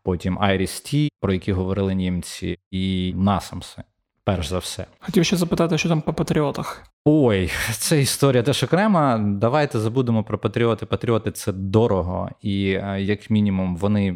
[0.03, 3.83] потім Айріс Ті, про які говорили німці, і Насамси
[4.25, 4.85] перш за все.
[4.99, 6.83] Хотів ще запитати, що там по патріотах.
[7.05, 9.17] Ой, це історія теж окрема.
[9.17, 10.85] Давайте забудемо про патріоти.
[10.85, 14.11] Патріоти це дорого, і е, як мінімум вони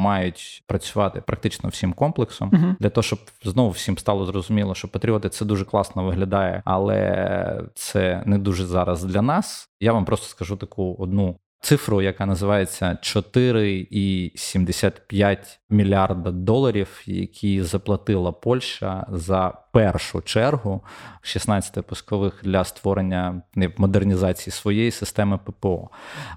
[0.00, 5.28] мають працювати практично всім комплексом uh для того, щоб знову всім стало зрозуміло, що патріоти
[5.28, 9.68] це дуже класно виглядає, але це не дуже зараз для нас.
[9.80, 19.06] Я вам просто скажу таку одну цифру, яка називається 4,75 мільярда доларів, які заплатила Польща
[19.10, 20.80] за першу чергу
[21.20, 23.42] 16 пускових для створення
[23.76, 25.88] модернізації своєї системи ППО.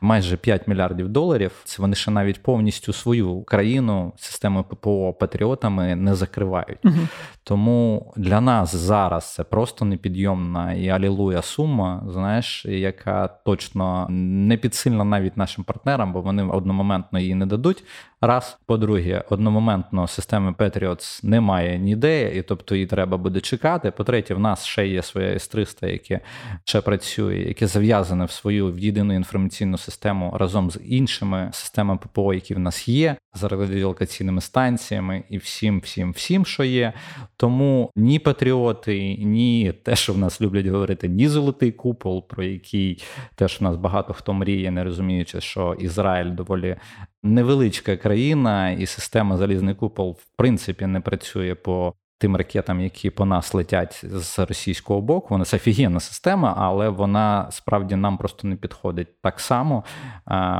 [0.01, 1.51] Майже 5 мільярдів доларів.
[1.63, 6.85] Це вони ще навіть повністю свою країну систему ППО патріотами не закривають.
[6.85, 7.07] Угу.
[7.43, 15.03] Тому для нас зараз це просто непідйомна і алілуя сума, знаєш, яка точно не підсильна
[15.13, 17.83] навіть нашим партнерам, бо вони одномоментно її не дадуть.
[18.25, 23.91] Раз, по-друге, одномоментно системи Patriots немає ніде, і тобто її треба буде чекати.
[23.91, 26.19] По-третє, в нас ще є своя С-300, яке
[26.65, 32.33] ще працює, яке зав'язане в свою в єдину інформаційну систему разом з іншими системами ППО,
[32.33, 36.93] які в нас є, з радіолокаційними станціями і всім, всім, всім, що є.
[37.37, 43.03] Тому ні патріоти, ні те, що в нас люблять говорити, ні золотий купол, про який
[43.35, 46.75] теж в нас багато хто мріє, не розуміючи, що Ізраїль доволі
[47.23, 53.25] невеличка країна, і система залізний купол в принципі не працює по тим ракетам, які по
[53.25, 55.27] нас летять з російського боку.
[55.29, 59.83] Вона це офігенна система, але вона справді нам просто не підходить так само.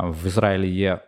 [0.04, 1.00] В Ізраїлі є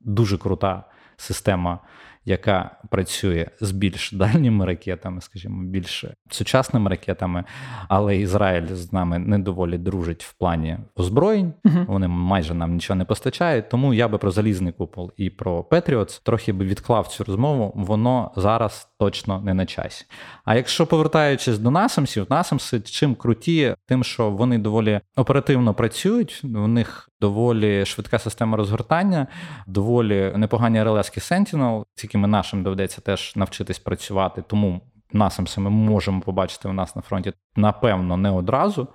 [0.00, 0.84] дуже крута
[1.16, 1.78] система
[2.24, 7.44] яка працює з більш дальніми ракетами, скажімо, більш сучасними ракетами,
[7.88, 11.52] але Ізраїль з нами не доволі дружить в плані озброєнь.
[11.64, 13.68] uh Вони майже нам нічого не постачають.
[13.68, 17.72] Тому я би про залізний купол і про Петріотс трохи би відклав цю розмову.
[17.74, 20.04] Воно зараз точно не на часі.
[20.44, 26.68] А якщо повертаючись до насамсів, насамси чим круті, тим, що вони доволі оперативно працюють, у
[26.68, 29.26] них доволі швидка система розгортання,
[29.66, 34.44] доволі непогані релески Sentinel, з якими нашим доведеться теж навчитись працювати.
[34.48, 34.80] Тому
[35.12, 38.88] насамси ми можемо побачити у нас на фронті, напевно, не одразу.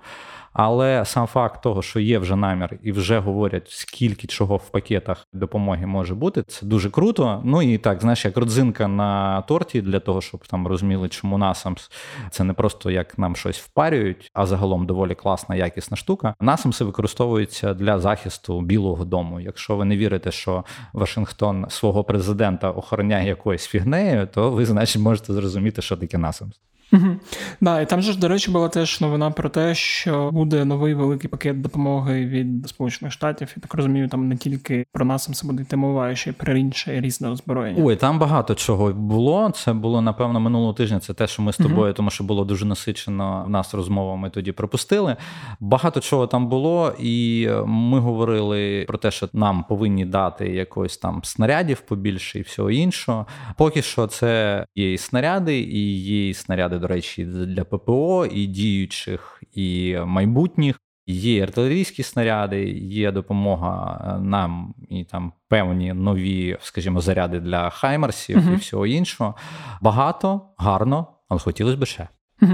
[0.58, 5.26] Але сам факт того, що є вже намір і вже говорять, скільки чого в пакетах
[5.32, 7.42] допомоги може бути, це дуже круто.
[7.44, 11.90] Ну і так, знаєш, як родзинка на торті для того, щоб там розуміли, чому насамс
[12.30, 16.34] це не просто як нам щось впарюють, а загалом доволі класна, якісна штука.
[16.40, 19.40] Насамси використовується для захисту Білого Дому.
[19.40, 25.32] Якщо ви не вірите, що Вашингтон свого президента охороняє якоюсь фігнею, то ви, значить, можете
[25.32, 26.60] зрозуміти, що таке насамс.
[26.92, 27.16] Угу.
[27.60, 30.94] Да, і там же ж, до речі, була теж новина про те, що буде новий
[30.94, 33.52] великий пакет допомоги від Сполучених Штатів.
[33.56, 36.56] Я так розумію, там не тільки про нас буде йти мова, а ще й про
[36.56, 37.84] інше різне озброєння.
[37.84, 39.50] Ой, там багато чого було.
[39.50, 41.00] Це було напевно минулого тижня.
[41.00, 41.92] Це те, що ми з тобою, угу.
[41.92, 44.16] тому що було дуже насичено в нас розмова.
[44.16, 45.16] Ми тоді пропустили.
[45.60, 51.20] Багато чого там було, і ми говорили про те, що нам повинні дати якось там
[51.24, 53.26] снарядів побільше і всього іншого.
[53.56, 58.46] Поки що це є і снаряди, і є і снаряди до речі, для ППО і
[58.46, 60.80] діючих, і майбутніх.
[61.10, 68.38] Є артилерійські снаряди, є допомога е, нам і там певні нові, скажімо, заряди для хаймерсів
[68.38, 68.52] uh-huh.
[68.52, 69.34] і всього іншого.
[69.80, 72.08] Багато, гарно, але хотілося б ще.
[72.42, 72.46] У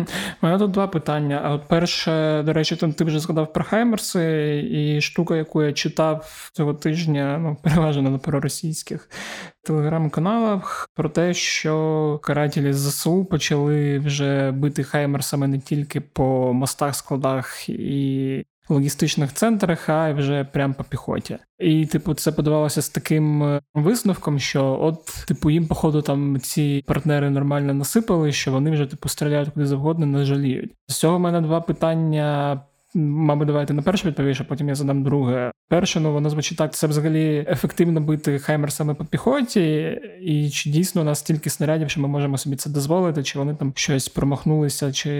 [0.42, 1.40] мене тут два питання.
[1.44, 6.50] А от перше, до речі, ти вже згадав про Хаймерси, і штука, яку я читав
[6.52, 9.08] цього тижня, ну переважно на проросійських
[9.62, 17.68] телеграм-каналах, про те, що карателі ЗСУ почали вже бити Хаймерсами не тільки по мостах, складах
[17.68, 21.38] і логістичних центрах, а вже прям по піхоті.
[21.58, 26.84] І, типу, це подавалося з таким е, висновком, що от, типу, їм, походу, там ці
[26.86, 30.72] партнери нормально насипали, що вони вже типу стріляють куди завгодно, не жаліють.
[30.86, 32.60] З цього в мене два питання
[32.94, 35.50] Мабуть, давайте на перше відповіш, а потім я задам друге.
[35.68, 41.00] Перше, ну воно звучить так: це взагалі ефективно бити хаймерсами по піхоті, і чи дійсно
[41.00, 44.92] у нас стільки снарядів, що ми можемо собі це дозволити, чи вони там щось промахнулися,
[44.92, 45.10] чи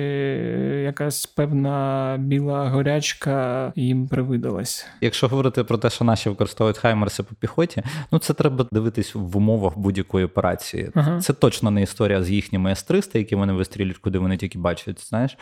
[0.85, 4.87] якась певна біла горячка їм привидалась?
[5.01, 7.83] Якщо говорити про те, що наші використовують хаймерси по піхоті,
[8.13, 10.91] ну це треба дивитись в умовах будь-якої операції.
[10.95, 11.21] Ага.
[11.21, 15.09] Це точно не історія з їхніми С-300, які вони вистрілюють, куди вони тільки бачать.
[15.09, 15.39] Знаєш,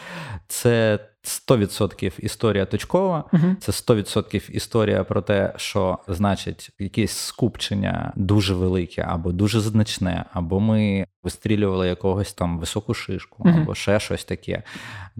[0.48, 3.56] це 100% історія точкова, uh-huh.
[3.56, 10.60] це 100% історія про те, що значить якесь скупчення дуже велике або дуже значне, або
[10.60, 13.62] ми вистрілювали якогось там високу шишку, uh-huh.
[13.62, 14.62] або ще щось таке.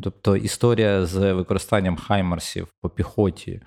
[0.03, 3.61] Тобто історія з використанням хаймерсів по піхоті,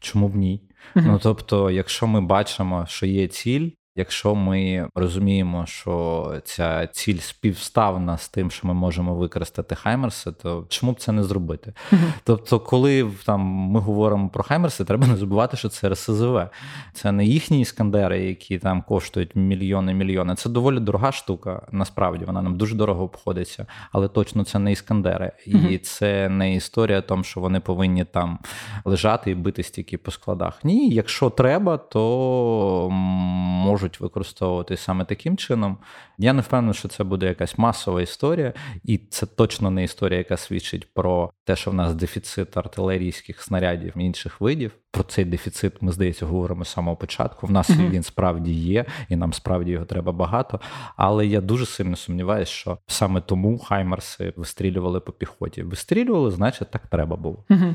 [0.00, 0.62] чому б ні?
[0.94, 1.02] Uh-huh.
[1.06, 8.18] Ну тобто, якщо ми бачимо, що є ціль, Якщо ми розуміємо, що ця ціль співставна
[8.18, 11.72] з тим, що ми можемо використати Хаймерси, то чому б це не зробити?
[11.92, 12.12] Uh-huh.
[12.24, 16.40] Тобто, коли там ми говоримо про Хаймерси, треба не забувати, що це РСЗВ.
[16.92, 20.34] Це не їхні іскандери, які там коштують мільйони мільйони.
[20.34, 21.66] Це доволі дорога штука.
[21.72, 25.32] Насправді вона нам дуже дорого обходиться, але точно це не іскандери.
[25.48, 25.68] Uh-huh.
[25.68, 28.38] І це не історія тому, що вони повинні там
[28.84, 30.64] лежати і бити стільки по складах.
[30.64, 35.78] Ні, якщо треба, то можуть можуть використовувати саме таким чином.
[36.18, 38.52] Я не впевнений, що це буде якась масова історія,
[38.84, 43.92] і це точно не історія, яка свідчить про те, що в нас дефіцит артилерійських снарядів
[43.96, 44.72] інших видів.
[44.90, 47.46] Про цей дефіцит ми здається говоримо з самого початку.
[47.46, 47.90] В нас mm-hmm.
[47.90, 50.60] він справді є, і нам справді його треба багато.
[50.96, 55.62] Але я дуже сильно сумніваюся, що саме тому Хаймерси вистрілювали по піхоті.
[55.62, 57.44] Вистрілювали, значить, так треба було.
[57.50, 57.74] Mm-hmm.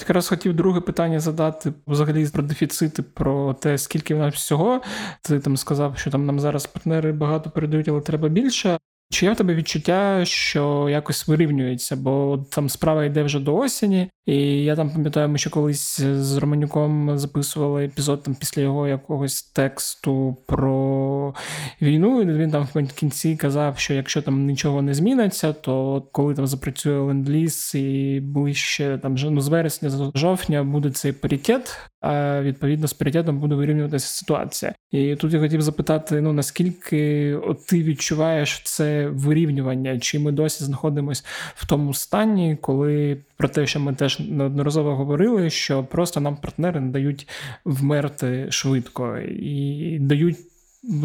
[0.00, 4.80] Якраз хотів друге питання задати взагалі про дефіцити, про те, скільки в нас всього.
[5.22, 8.78] Ти там сказав, що там нам зараз партнери багато передають, але треба більше.
[9.10, 14.10] Чи є в тебе відчуття, що якось вирівнюється, бо там справа йде вже до осені,
[14.26, 19.42] і я там пам'ятаю, ми ще колись з Романюком записували епізод там після його якогось
[19.42, 21.34] тексту про
[21.82, 22.22] війну.
[22.22, 26.46] і Він там в кінці казав, що якщо там нічого не зміниться, то коли там
[26.46, 32.88] запрацює ленд-ліз і ближче там ну, з вересня з жовтня буде цей паритет, а відповідно
[32.88, 34.74] з паритетом буде вирівнюватися ситуація.
[34.90, 40.64] І тут я хотів запитати: ну наскільки от ти відчуваєш це вирівнювання, чи ми досі
[40.64, 46.36] знаходимося в тому стані, коли про те, що ми теж неодноразово говорили, що просто нам
[46.36, 47.28] партнери не дають
[47.64, 50.36] вмерти швидко і дають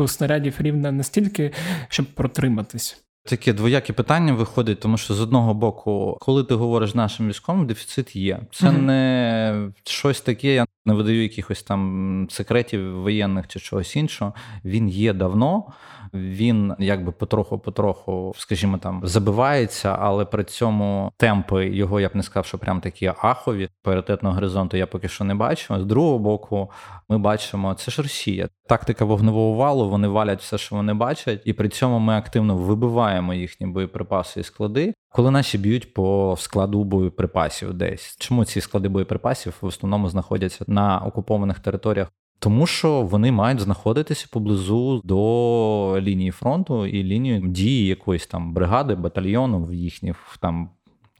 [0.08, 1.52] снарядів рівна настільки,
[1.90, 3.04] щоб протриматись.
[3.24, 8.16] Таке двояке питання виходить, тому що з одного боку, коли ти говориш нашим військовим, дефіцит
[8.16, 8.40] є.
[8.52, 14.34] Це mm не щось таке, я не видаю якихось там секретів воєнних чи чогось іншого.
[14.66, 15.64] Він є давно
[16.14, 22.46] він якби потроху-потроху, скажімо там, забивається, але при цьому темпи його я б не сказав,
[22.46, 23.70] що прям такі ахові.
[23.84, 25.80] Паритетного горизонту я поки що не бачу.
[25.80, 26.72] З другого боку,
[27.10, 28.50] ми бачимо, це ж Росія.
[28.68, 33.34] Тактика вогневого валу, вони валять все, що вони бачать, і при цьому ми активно вибиваємо
[33.34, 34.94] їхні боєприпаси і склади.
[35.10, 41.00] Коли наші б'ють по складу боєприпасів десь, чому ці склади боєприпасів в основному знаходяться на
[41.00, 42.08] окупованих територіях
[42.40, 48.96] тому що вони мають знаходитися поблизу до лінії фронту і лінії дії якоїсь там бригади,
[48.96, 50.70] батальйону в їхніх там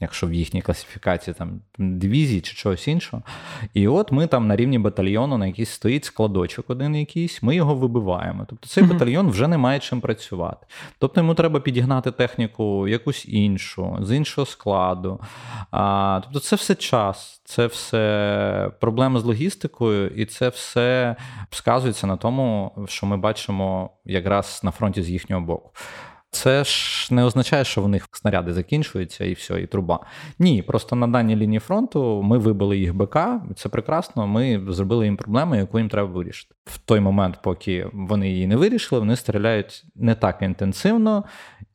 [0.00, 3.22] якщо в їхній класифікації там дивізії чи чогось іншого.
[3.74, 7.74] І от ми там на рівні батальйону на якийсь стоїть складочок один якийсь, ми його
[7.74, 8.46] вибиваємо.
[8.48, 10.66] Тобто цей батальйон вже не має чим працювати.
[10.98, 15.20] Тобто йому треба підігнати техніку якусь іншу, з іншого складу.
[15.70, 21.16] А, Тобто, це все час, це все проблеми з логістикою, і це все
[21.50, 25.70] сказується на тому, що ми бачимо якраз на фронті з їхнього боку.
[26.30, 30.00] Це ж не означає, що в них снаряди закінчуються і все, і труба.
[30.38, 33.18] Ні, просто на даній лінії фронту ми вибили їх БК,
[33.56, 34.26] це прекрасно.
[34.26, 36.54] Ми зробили їм проблему, яку їм треба вирішити.
[36.64, 41.24] В той момент, поки вони її не вирішили, вони стріляють не так інтенсивно,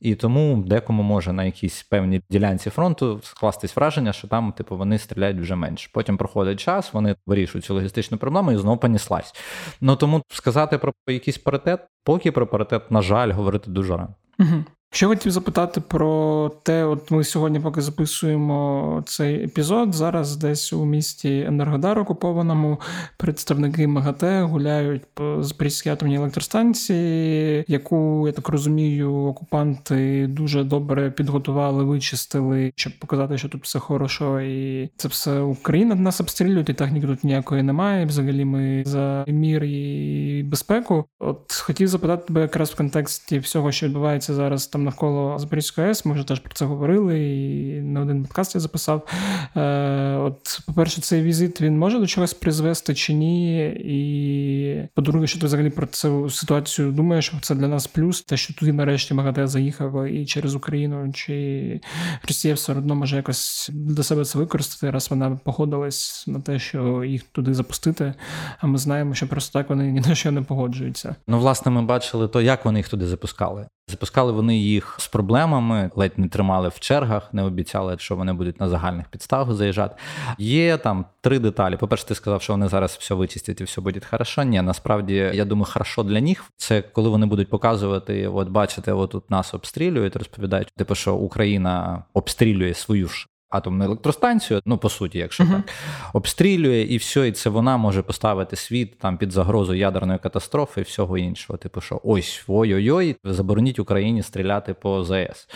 [0.00, 4.98] і тому декому може на якійсь певній ділянці фронту скластись враження, що там, типу, вони
[4.98, 5.90] стріляють вже менше.
[5.94, 9.34] Потім проходить час, вони вирішують цю логістичну проблему і знову поніслась.
[9.80, 14.14] Ну тому сказати про якийсь паритет, поки про паритет, на жаль, говорити дуже рано.
[14.38, 14.64] Угу.
[14.90, 20.84] Що хотів запитати про те, от ми сьогодні, поки записуємо цей епізод, зараз десь у
[20.84, 22.80] місті Енергодар окупованому
[23.16, 31.84] представники МАГАТЕ гуляють по Запорізькій атомній електростанції, яку я так розумію, окупанти дуже добре підготували,
[31.84, 37.06] вичистили, щоб показати, що тут все хорошо, і це все Україна нас обстрілюють, і техніки
[37.06, 38.06] тут ніякої немає.
[38.06, 41.04] Взагалі, ми за мір і безпеку.
[41.18, 46.04] От хотів запитати тебе якраз в контексті всього, що відбувається зараз там навколо Запорізької АЕС.
[46.04, 49.08] Ми вже теж про це говорили, і на один подкаст я записав.
[49.56, 53.66] Е, От, по-перше, цей візит він може до чогось призвести чи ні?
[53.66, 58.54] І по-друге, що ти взагалі про цю ситуацію думаєш, це для нас плюс, те, що
[58.54, 61.80] туди нарешті МАГАТЕ заїхав і через Україну, чи
[62.28, 67.04] Росія все одно може якось для себе це використати, раз вона погодилась на те, що
[67.04, 68.14] їх туди запустити.
[68.58, 71.16] А ми знаємо, що просто так вони ні на що не погоджуються.
[71.28, 73.66] Ну, власне, ми бачили то, як вони їх туди запускали.
[73.88, 78.60] Запускали вони їх з проблемами, ледь не тримали в чергах, не обіцяли, що вони будуть
[78.60, 79.96] на загальних підставах заїжджати.
[80.38, 81.76] Є там три деталі.
[81.76, 84.42] По-перше, ти сказав, що вони зараз все вичистять і все буде хорошо.
[84.42, 89.10] Ні, насправді я думаю, хорошо для них це коли вони будуть показувати, от бачите, от
[89.10, 95.18] тут нас обстрілюють, розповідають, типу, що Україна обстрілює свою ж атомну електростанцію, ну по суті,
[95.18, 95.50] якщо uh-huh.
[95.50, 95.64] так
[96.12, 100.84] обстрілює, і все, і це вона може поставити світ там під загрозу ядерної катастрофи і
[100.84, 101.56] всього іншого.
[101.56, 105.48] Типу, що ось ой-ой-ой, забороніть Україні стріляти по ЗС.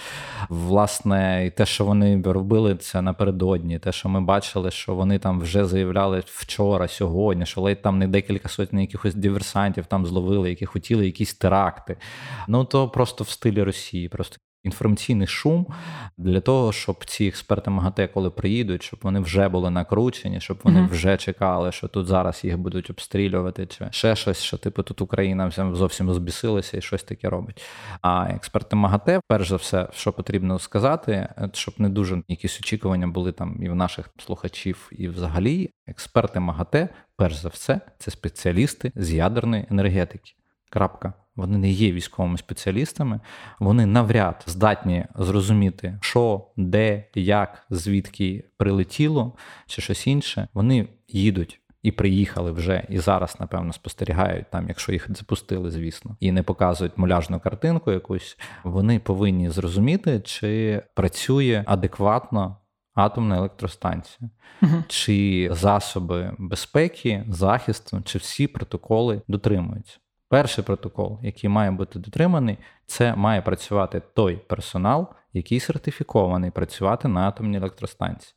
[0.49, 5.41] Власне, і те, що вони робили це напередодні, те, що ми бачили, що вони там
[5.41, 10.67] вже заявляли вчора, сьогодні, що ледь там не декілька сотень якихось диверсантів там зловили, які
[10.67, 11.97] хотіли якісь теракти.
[12.49, 15.67] Ну то просто в стилі Росії, просто інформаційний шум
[16.19, 20.81] для того, щоб ці експерти МАГАТЕ, коли приїдуть, щоб вони вже були накручені, щоб вони
[20.81, 20.91] mm-hmm.
[20.91, 25.51] вже чекали, що тут зараз їх будуть обстрілювати, чи ще щось, що типу тут Україна
[25.73, 27.63] зовсім збісилася і щось таке робить.
[28.03, 33.33] А експерти МАГАТЕ, перш за все, що потрібно сказати, щоб не дуже якісь очікування були
[33.33, 39.13] там і в наших слухачів, і взагалі, експерти МАГАТЕ, перш за все, це спеціалісти з
[39.13, 40.33] ядерної енергетики.
[40.71, 43.21] Крапка вони не є військовими спеціалістами,
[43.61, 49.33] вони навряд здатні зрозуміти, що, де, як, звідки прилетіло
[49.67, 50.49] чи щось інше.
[50.55, 51.61] Вони їдуть.
[51.83, 56.99] І приїхали вже, і зараз, напевно, спостерігають там, якщо їх запустили, звісно, і не показують
[56.99, 58.39] муляжну картинку якусь.
[58.65, 62.57] Вони повинні зрозуміти, чи працює адекватно
[62.95, 64.31] атомна електростанція,
[64.63, 64.85] угу.
[64.89, 69.99] чи засоби безпеки, захисту, чи всі протоколи дотримуються.
[70.29, 77.29] Перший протокол, який має бути дотриманий, це має працювати той персонал, який сертифікований працювати на
[77.29, 78.35] атомній електростанції.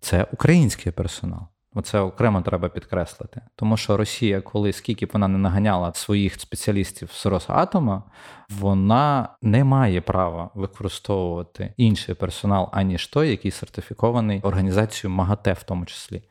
[0.00, 1.40] Це український персонал.
[1.74, 3.40] Оце окремо треба підкреслити.
[3.56, 8.02] Тому що Росія, коли скільки б вона не наганяла своїх спеціалістів з Росатома,
[8.48, 15.86] вона не має права використовувати інший персонал, аніж той, який сертифікований організацією МАГАТЕ, в тому
[15.86, 16.22] числі.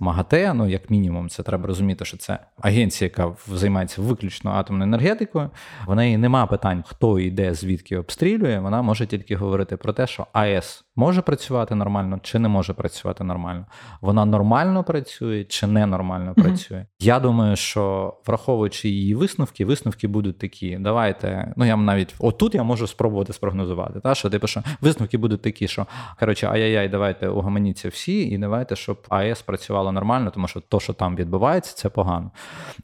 [0.00, 5.50] МАГАТЕ, ну як мінімум, це треба розуміти, що це агенція, яка займається виключно атомною енергетикою.
[5.86, 8.58] В неї нема питань, хто йде, звідки обстрілює.
[8.58, 13.24] Вона може тільки говорити про те, що АЕС може працювати нормально чи не може працювати
[13.24, 13.66] нормально.
[14.00, 16.42] Вона нормально працює чи не нормально mm-hmm.
[16.42, 16.86] працює.
[17.00, 20.76] Я думаю, що враховуючи її висновки, висновки будуть такі.
[20.80, 24.00] Давайте, ну я навіть отут я можу спробувати спрогнозувати.
[24.00, 25.86] Та що типу, що висновки будуть такі, що
[26.20, 30.92] коротше, ай-яй-яй, давайте угаманіться всі, і давайте, щоб АЕС працювало нормально, тому що то, що
[30.92, 32.30] там відбувається, це погано.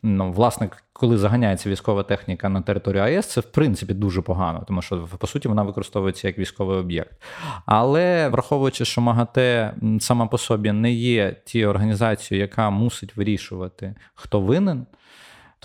[0.02, 4.82] Ну, власне, коли заганяється військова техніка на територію АЕС, це в принципі дуже погано, тому
[4.82, 7.22] що по суті вона використовується як військовий об'єкт.
[7.66, 14.40] Але враховуючи, що МАГАТЕ сама по собі не є тією організацією, яка мусить вирішувати, хто
[14.40, 14.86] винен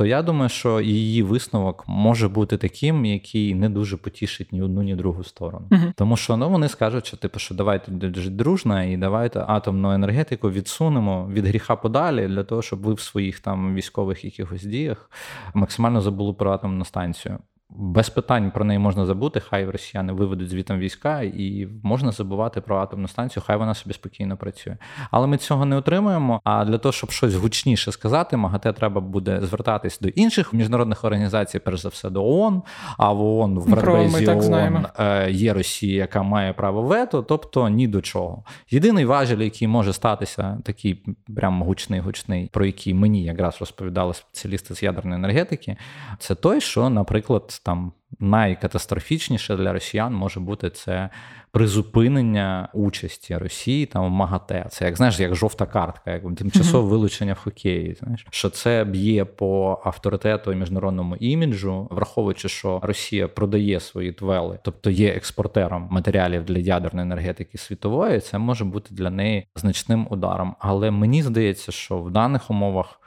[0.02, 4.82] то я думаю, що її висновок може бути таким, який не дуже потішить ні одну,
[4.82, 5.68] ні другу сторону.
[5.72, 9.92] uh Тому що ну вони скажуть, що типу, що давайте жити дружно і давайте атомну
[9.92, 15.12] енергетику відсунемо від гріха подалі для того, щоб ви в своїх там військових якихось діях
[15.54, 17.38] максимально забули про атомну станцію.
[17.76, 22.78] Без питань про неї можна забути, хай росіяни виведуть звітом війська, і можна забувати про
[22.78, 24.78] атомну станцію, хай вона собі спокійно працює.
[25.12, 26.42] Але ми цього не отримуємо.
[26.44, 31.60] А для того, щоб щось гучніше сказати, МАГАТЕ треба буде звертатись до інших міжнародних організацій,
[31.60, 32.62] перш за все до ООН.
[32.98, 37.88] А в ООН в Радбезі ООН е, є Росія, яка має право вето, тобто ні
[37.88, 38.44] до чого.
[38.70, 41.04] Єдиний важіль, який може статися, такий
[41.36, 45.78] прям гучний, гучний, про який мені якраз розповідали спеціалісти з ядерної енергетики,
[46.20, 51.10] це той, що, наприклад там найкатастрофічніше для росіян може бути це
[51.52, 54.66] призупинення участі Росії там в МАГАТЕ.
[54.70, 57.94] Це як знаєш, як жовта картка, як тимчасове вилучення в хокеї.
[57.94, 64.60] Знаєш, що це б'є по авторитету і міжнародному іміджу, враховуючи, що Росія продає свої твели,
[64.64, 68.20] тобто є експортером матеріалів для ядерної енергетики світової.
[68.20, 70.56] Це може бути для неї значним ударом.
[70.60, 73.01] Але мені здається, що в даних умовах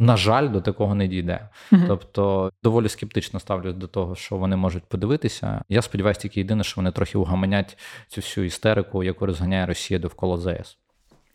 [0.00, 1.48] на жаль, до такого не дійде.
[1.72, 5.62] uh Тобто доволі скептично ставлюсь до того, що вони можуть подивитися.
[5.68, 7.78] Я сподіваюся, тільки єдине, що вони трохи угаманять
[8.08, 10.76] цю всю істерику, яку розганяє Росія довкола ЗС.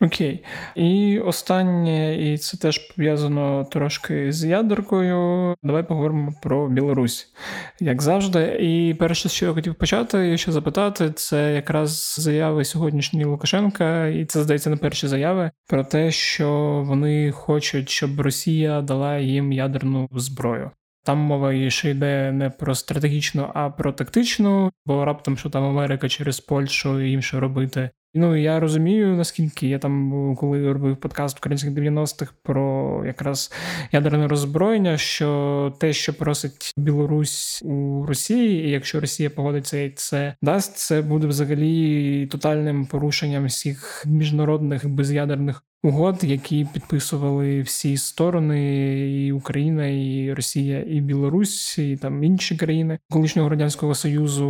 [0.00, 0.44] Окей.
[0.74, 5.54] І останнє, і це теж пов'язано трошки з ядеркою.
[5.62, 7.32] Давай поговоримо про Білорусь,
[7.80, 8.58] як завжди.
[8.60, 14.24] І перше, що я хотів почати, і ще запитати, це якраз заяви сьогоднішньої Лукашенка, і
[14.24, 20.08] це здається не перші заяви про те, що вони хочуть, щоб Росія дала їм ядерну
[20.12, 20.70] зброю.
[21.06, 26.08] Там мова ще йде не про стратегічну, а про тактичну, бо раптом, що там Америка
[26.08, 27.90] через Польщу їм що робити.
[28.14, 33.52] Ну я розумію, наскільки я там, коли робив подкаст українських 90-х про якраз
[33.92, 40.34] ядерне роззброєння, що те, що просить Білорусь у Росії, і якщо Росія погодиться і це
[40.42, 48.90] дасть, це буде взагалі тотальним порушенням всіх міжнародних без'ядерних угод, які підписували всі сторони,
[49.26, 54.48] і Україна, і Росія, і Білорусь, і там інші країни колишнього радянського союзу.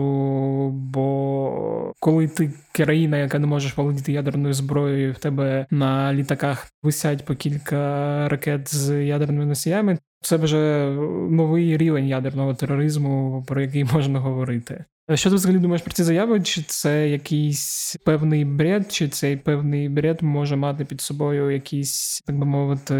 [0.70, 7.24] Бо коли ти країна, яка не можеш володіти ядерною зброєю, в тебе на літаках висять
[7.24, 9.98] по кілька ракет з ядерними носіями.
[10.20, 10.90] Це вже
[11.30, 14.84] новий рівень ядерного тероризму, про який можна говорити.
[15.14, 16.40] Що ти взагалі думаєш про ці заяви?
[16.40, 22.38] Чи це якийсь певний бред, чи цей певний бред може мати під собою якісь, так
[22.38, 22.94] би мовити,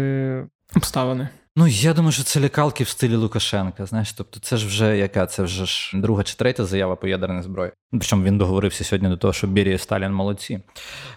[0.75, 1.29] обставини?
[1.59, 3.85] Ну, я думаю, що це лякалки в стилі Лукашенка.
[3.85, 5.25] Знаєш, тобто, це ж вже яка?
[5.25, 7.71] Це вже ж друга чи третя заява по ядерній зброї.
[7.91, 10.59] Причому він договорився сьогодні до того, що Берія і Сталін молодці.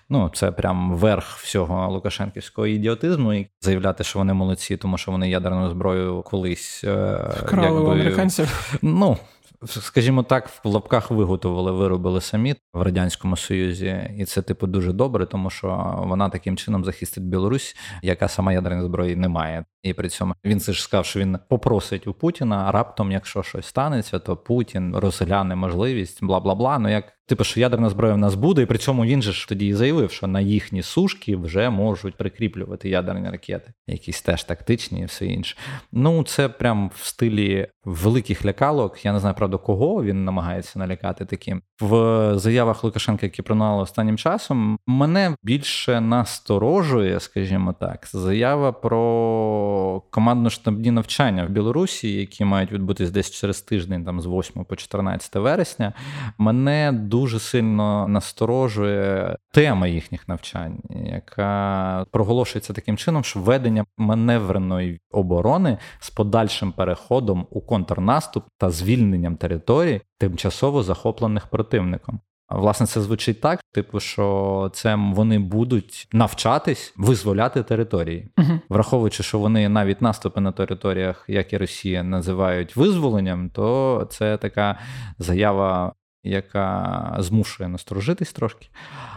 [0.08, 5.30] Ну, це прям верх всього Лукашенківського ідіотизму і заявляти, що вони молодці, тому що вони
[5.30, 8.78] ядерною зброєю колись е, Вкрали якби, у американців.
[8.82, 9.18] Ну
[9.66, 15.26] скажімо так, в лапках виготовили, виробили самі в радянському союзі, і це типу дуже добре,
[15.26, 19.64] тому що вона таким чином захистить Білорусь, яка сама ядерної зброї не має.
[19.82, 22.64] І при цьому він це ж сказав, що він попросить у Путіна.
[22.68, 26.78] а Раптом, якщо щось станеться, то Путін розгляне можливість, бла бла бла.
[26.78, 29.48] Ну як типу, що ядерна зброя в нас буде, і при цьому він же ж
[29.48, 35.00] тоді і заявив, що на їхні сушки вже можуть прикріплювати ядерні ракети, якісь теж тактичні
[35.00, 35.56] і все інше.
[35.92, 39.04] Ну це прям в стилі великих лякалок.
[39.04, 44.18] Я не знаю правда кого він намагається налякати таким в заявах Лукашенка, які пролунали останнім
[44.18, 44.78] часом.
[44.86, 49.69] Мене більше насторожує, скажімо так, заява про
[50.10, 55.34] командно-штабні навчання в Білорусі, які мають відбутись десь через тиждень, там з 8 по 14
[55.34, 55.92] вересня,
[56.38, 65.78] мене дуже сильно насторожує тема їхніх навчань, яка проголошується таким чином, що введення маневреної оборони
[65.98, 72.20] з подальшим переходом у контрнаступ та звільненням територій, тимчасово захоплених противником.
[72.50, 78.60] Власне, це звучить так: типу, що це вони будуть навчатись визволяти території, угу.
[78.68, 84.78] враховуючи, що вони навіть наступи на територіях, як і Росія, називають визволенням, то це така
[85.18, 85.92] заява,
[86.24, 88.68] яка змушує насторожитись трошки.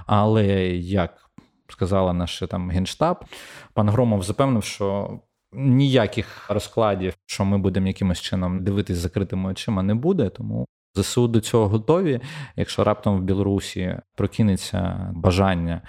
[0.05, 0.45] Але
[0.77, 1.29] як
[1.67, 3.25] сказала наш там генштаб,
[3.73, 5.19] пан Громов запевнив, що.
[5.55, 10.65] Ніяких розкладів, що ми будемо якимось чином дивитись закритими очима, не буде, тому
[10.95, 12.19] ЗСУ до цього готові.
[12.55, 15.81] Якщо раптом в Білорусі прокинеться бажання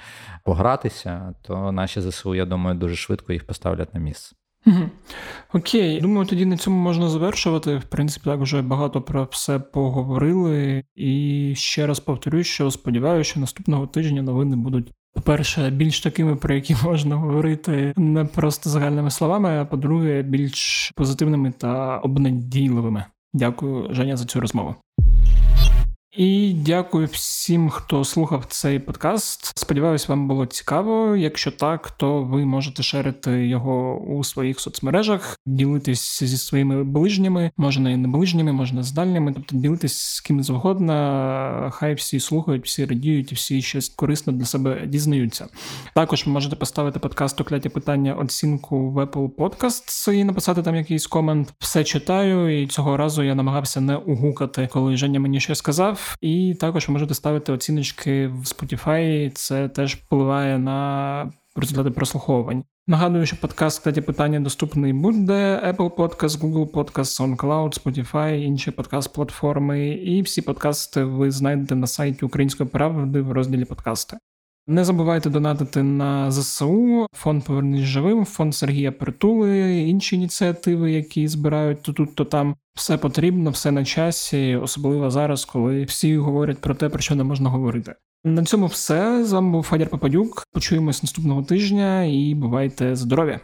[0.44, 4.36] погратися, то наші ЗСУ, я думаю, дуже швидко їх поставлять на місце.
[5.52, 7.76] Окей, думаю, тоді на цьому можна завершувати.
[7.76, 10.84] В принципі, так вже багато про все поговорили.
[10.94, 14.92] І ще раз повторюю, що сподіваюся, що наступного тижня новини будуть.
[15.14, 21.50] По-перше, більш такими, про які можна говорити не просто загальними словами, а по-друге, більш позитивними
[21.50, 23.04] та обнадійливими.
[23.32, 24.74] Дякую, Женя, за цю розмову.
[26.16, 29.58] І дякую всім, хто слухав цей подкаст.
[29.58, 31.16] Сподіваюсь, вам було цікаво.
[31.16, 37.90] Якщо так, то ви можете шерити його у своїх соцмережах, ділитись зі своїми ближніми, можна
[37.90, 41.70] і не ближніми, можна з дальніми, тобто ділитись з ким завгодно.
[41.72, 45.46] Хай всі слухають, всі радіють, всі щось корисно для себе дізнаються.
[45.94, 51.54] Також можете поставити подкасту кляті питання оцінку в Apple Podcasts і написати там якийсь комент.
[51.58, 56.03] Все читаю, і цього разу я намагався не угукати, коли Женя мені щось сказав.
[56.20, 62.64] І також ви можете ставити оціночки в Spotify, це теж впливає на результати прослуховувань.
[62.86, 69.78] Нагадую, що подкаст «Кстати, питання доступний буде Apple Podcast, Google Podcast, SoundCloud, Spotify, інші подкаст-платформи.
[69.78, 74.16] І всі подкасти ви знайдете на сайті Української правди в розділі подкасти.
[74.66, 81.82] Не забувайте донатити на ЗСУ, фонд Повернись живим, фонд Сергія Притули, інші ініціативи, які збирають
[81.82, 82.56] то тут, то там.
[82.74, 87.24] Все потрібно, все на часі, особливо зараз, коли всі говорять про те, про що не
[87.24, 87.94] можна говорити.
[88.24, 90.44] На цьому все з вами був Фадір Пападюк.
[90.52, 93.38] Почуємось наступного тижня і бувайте здорові!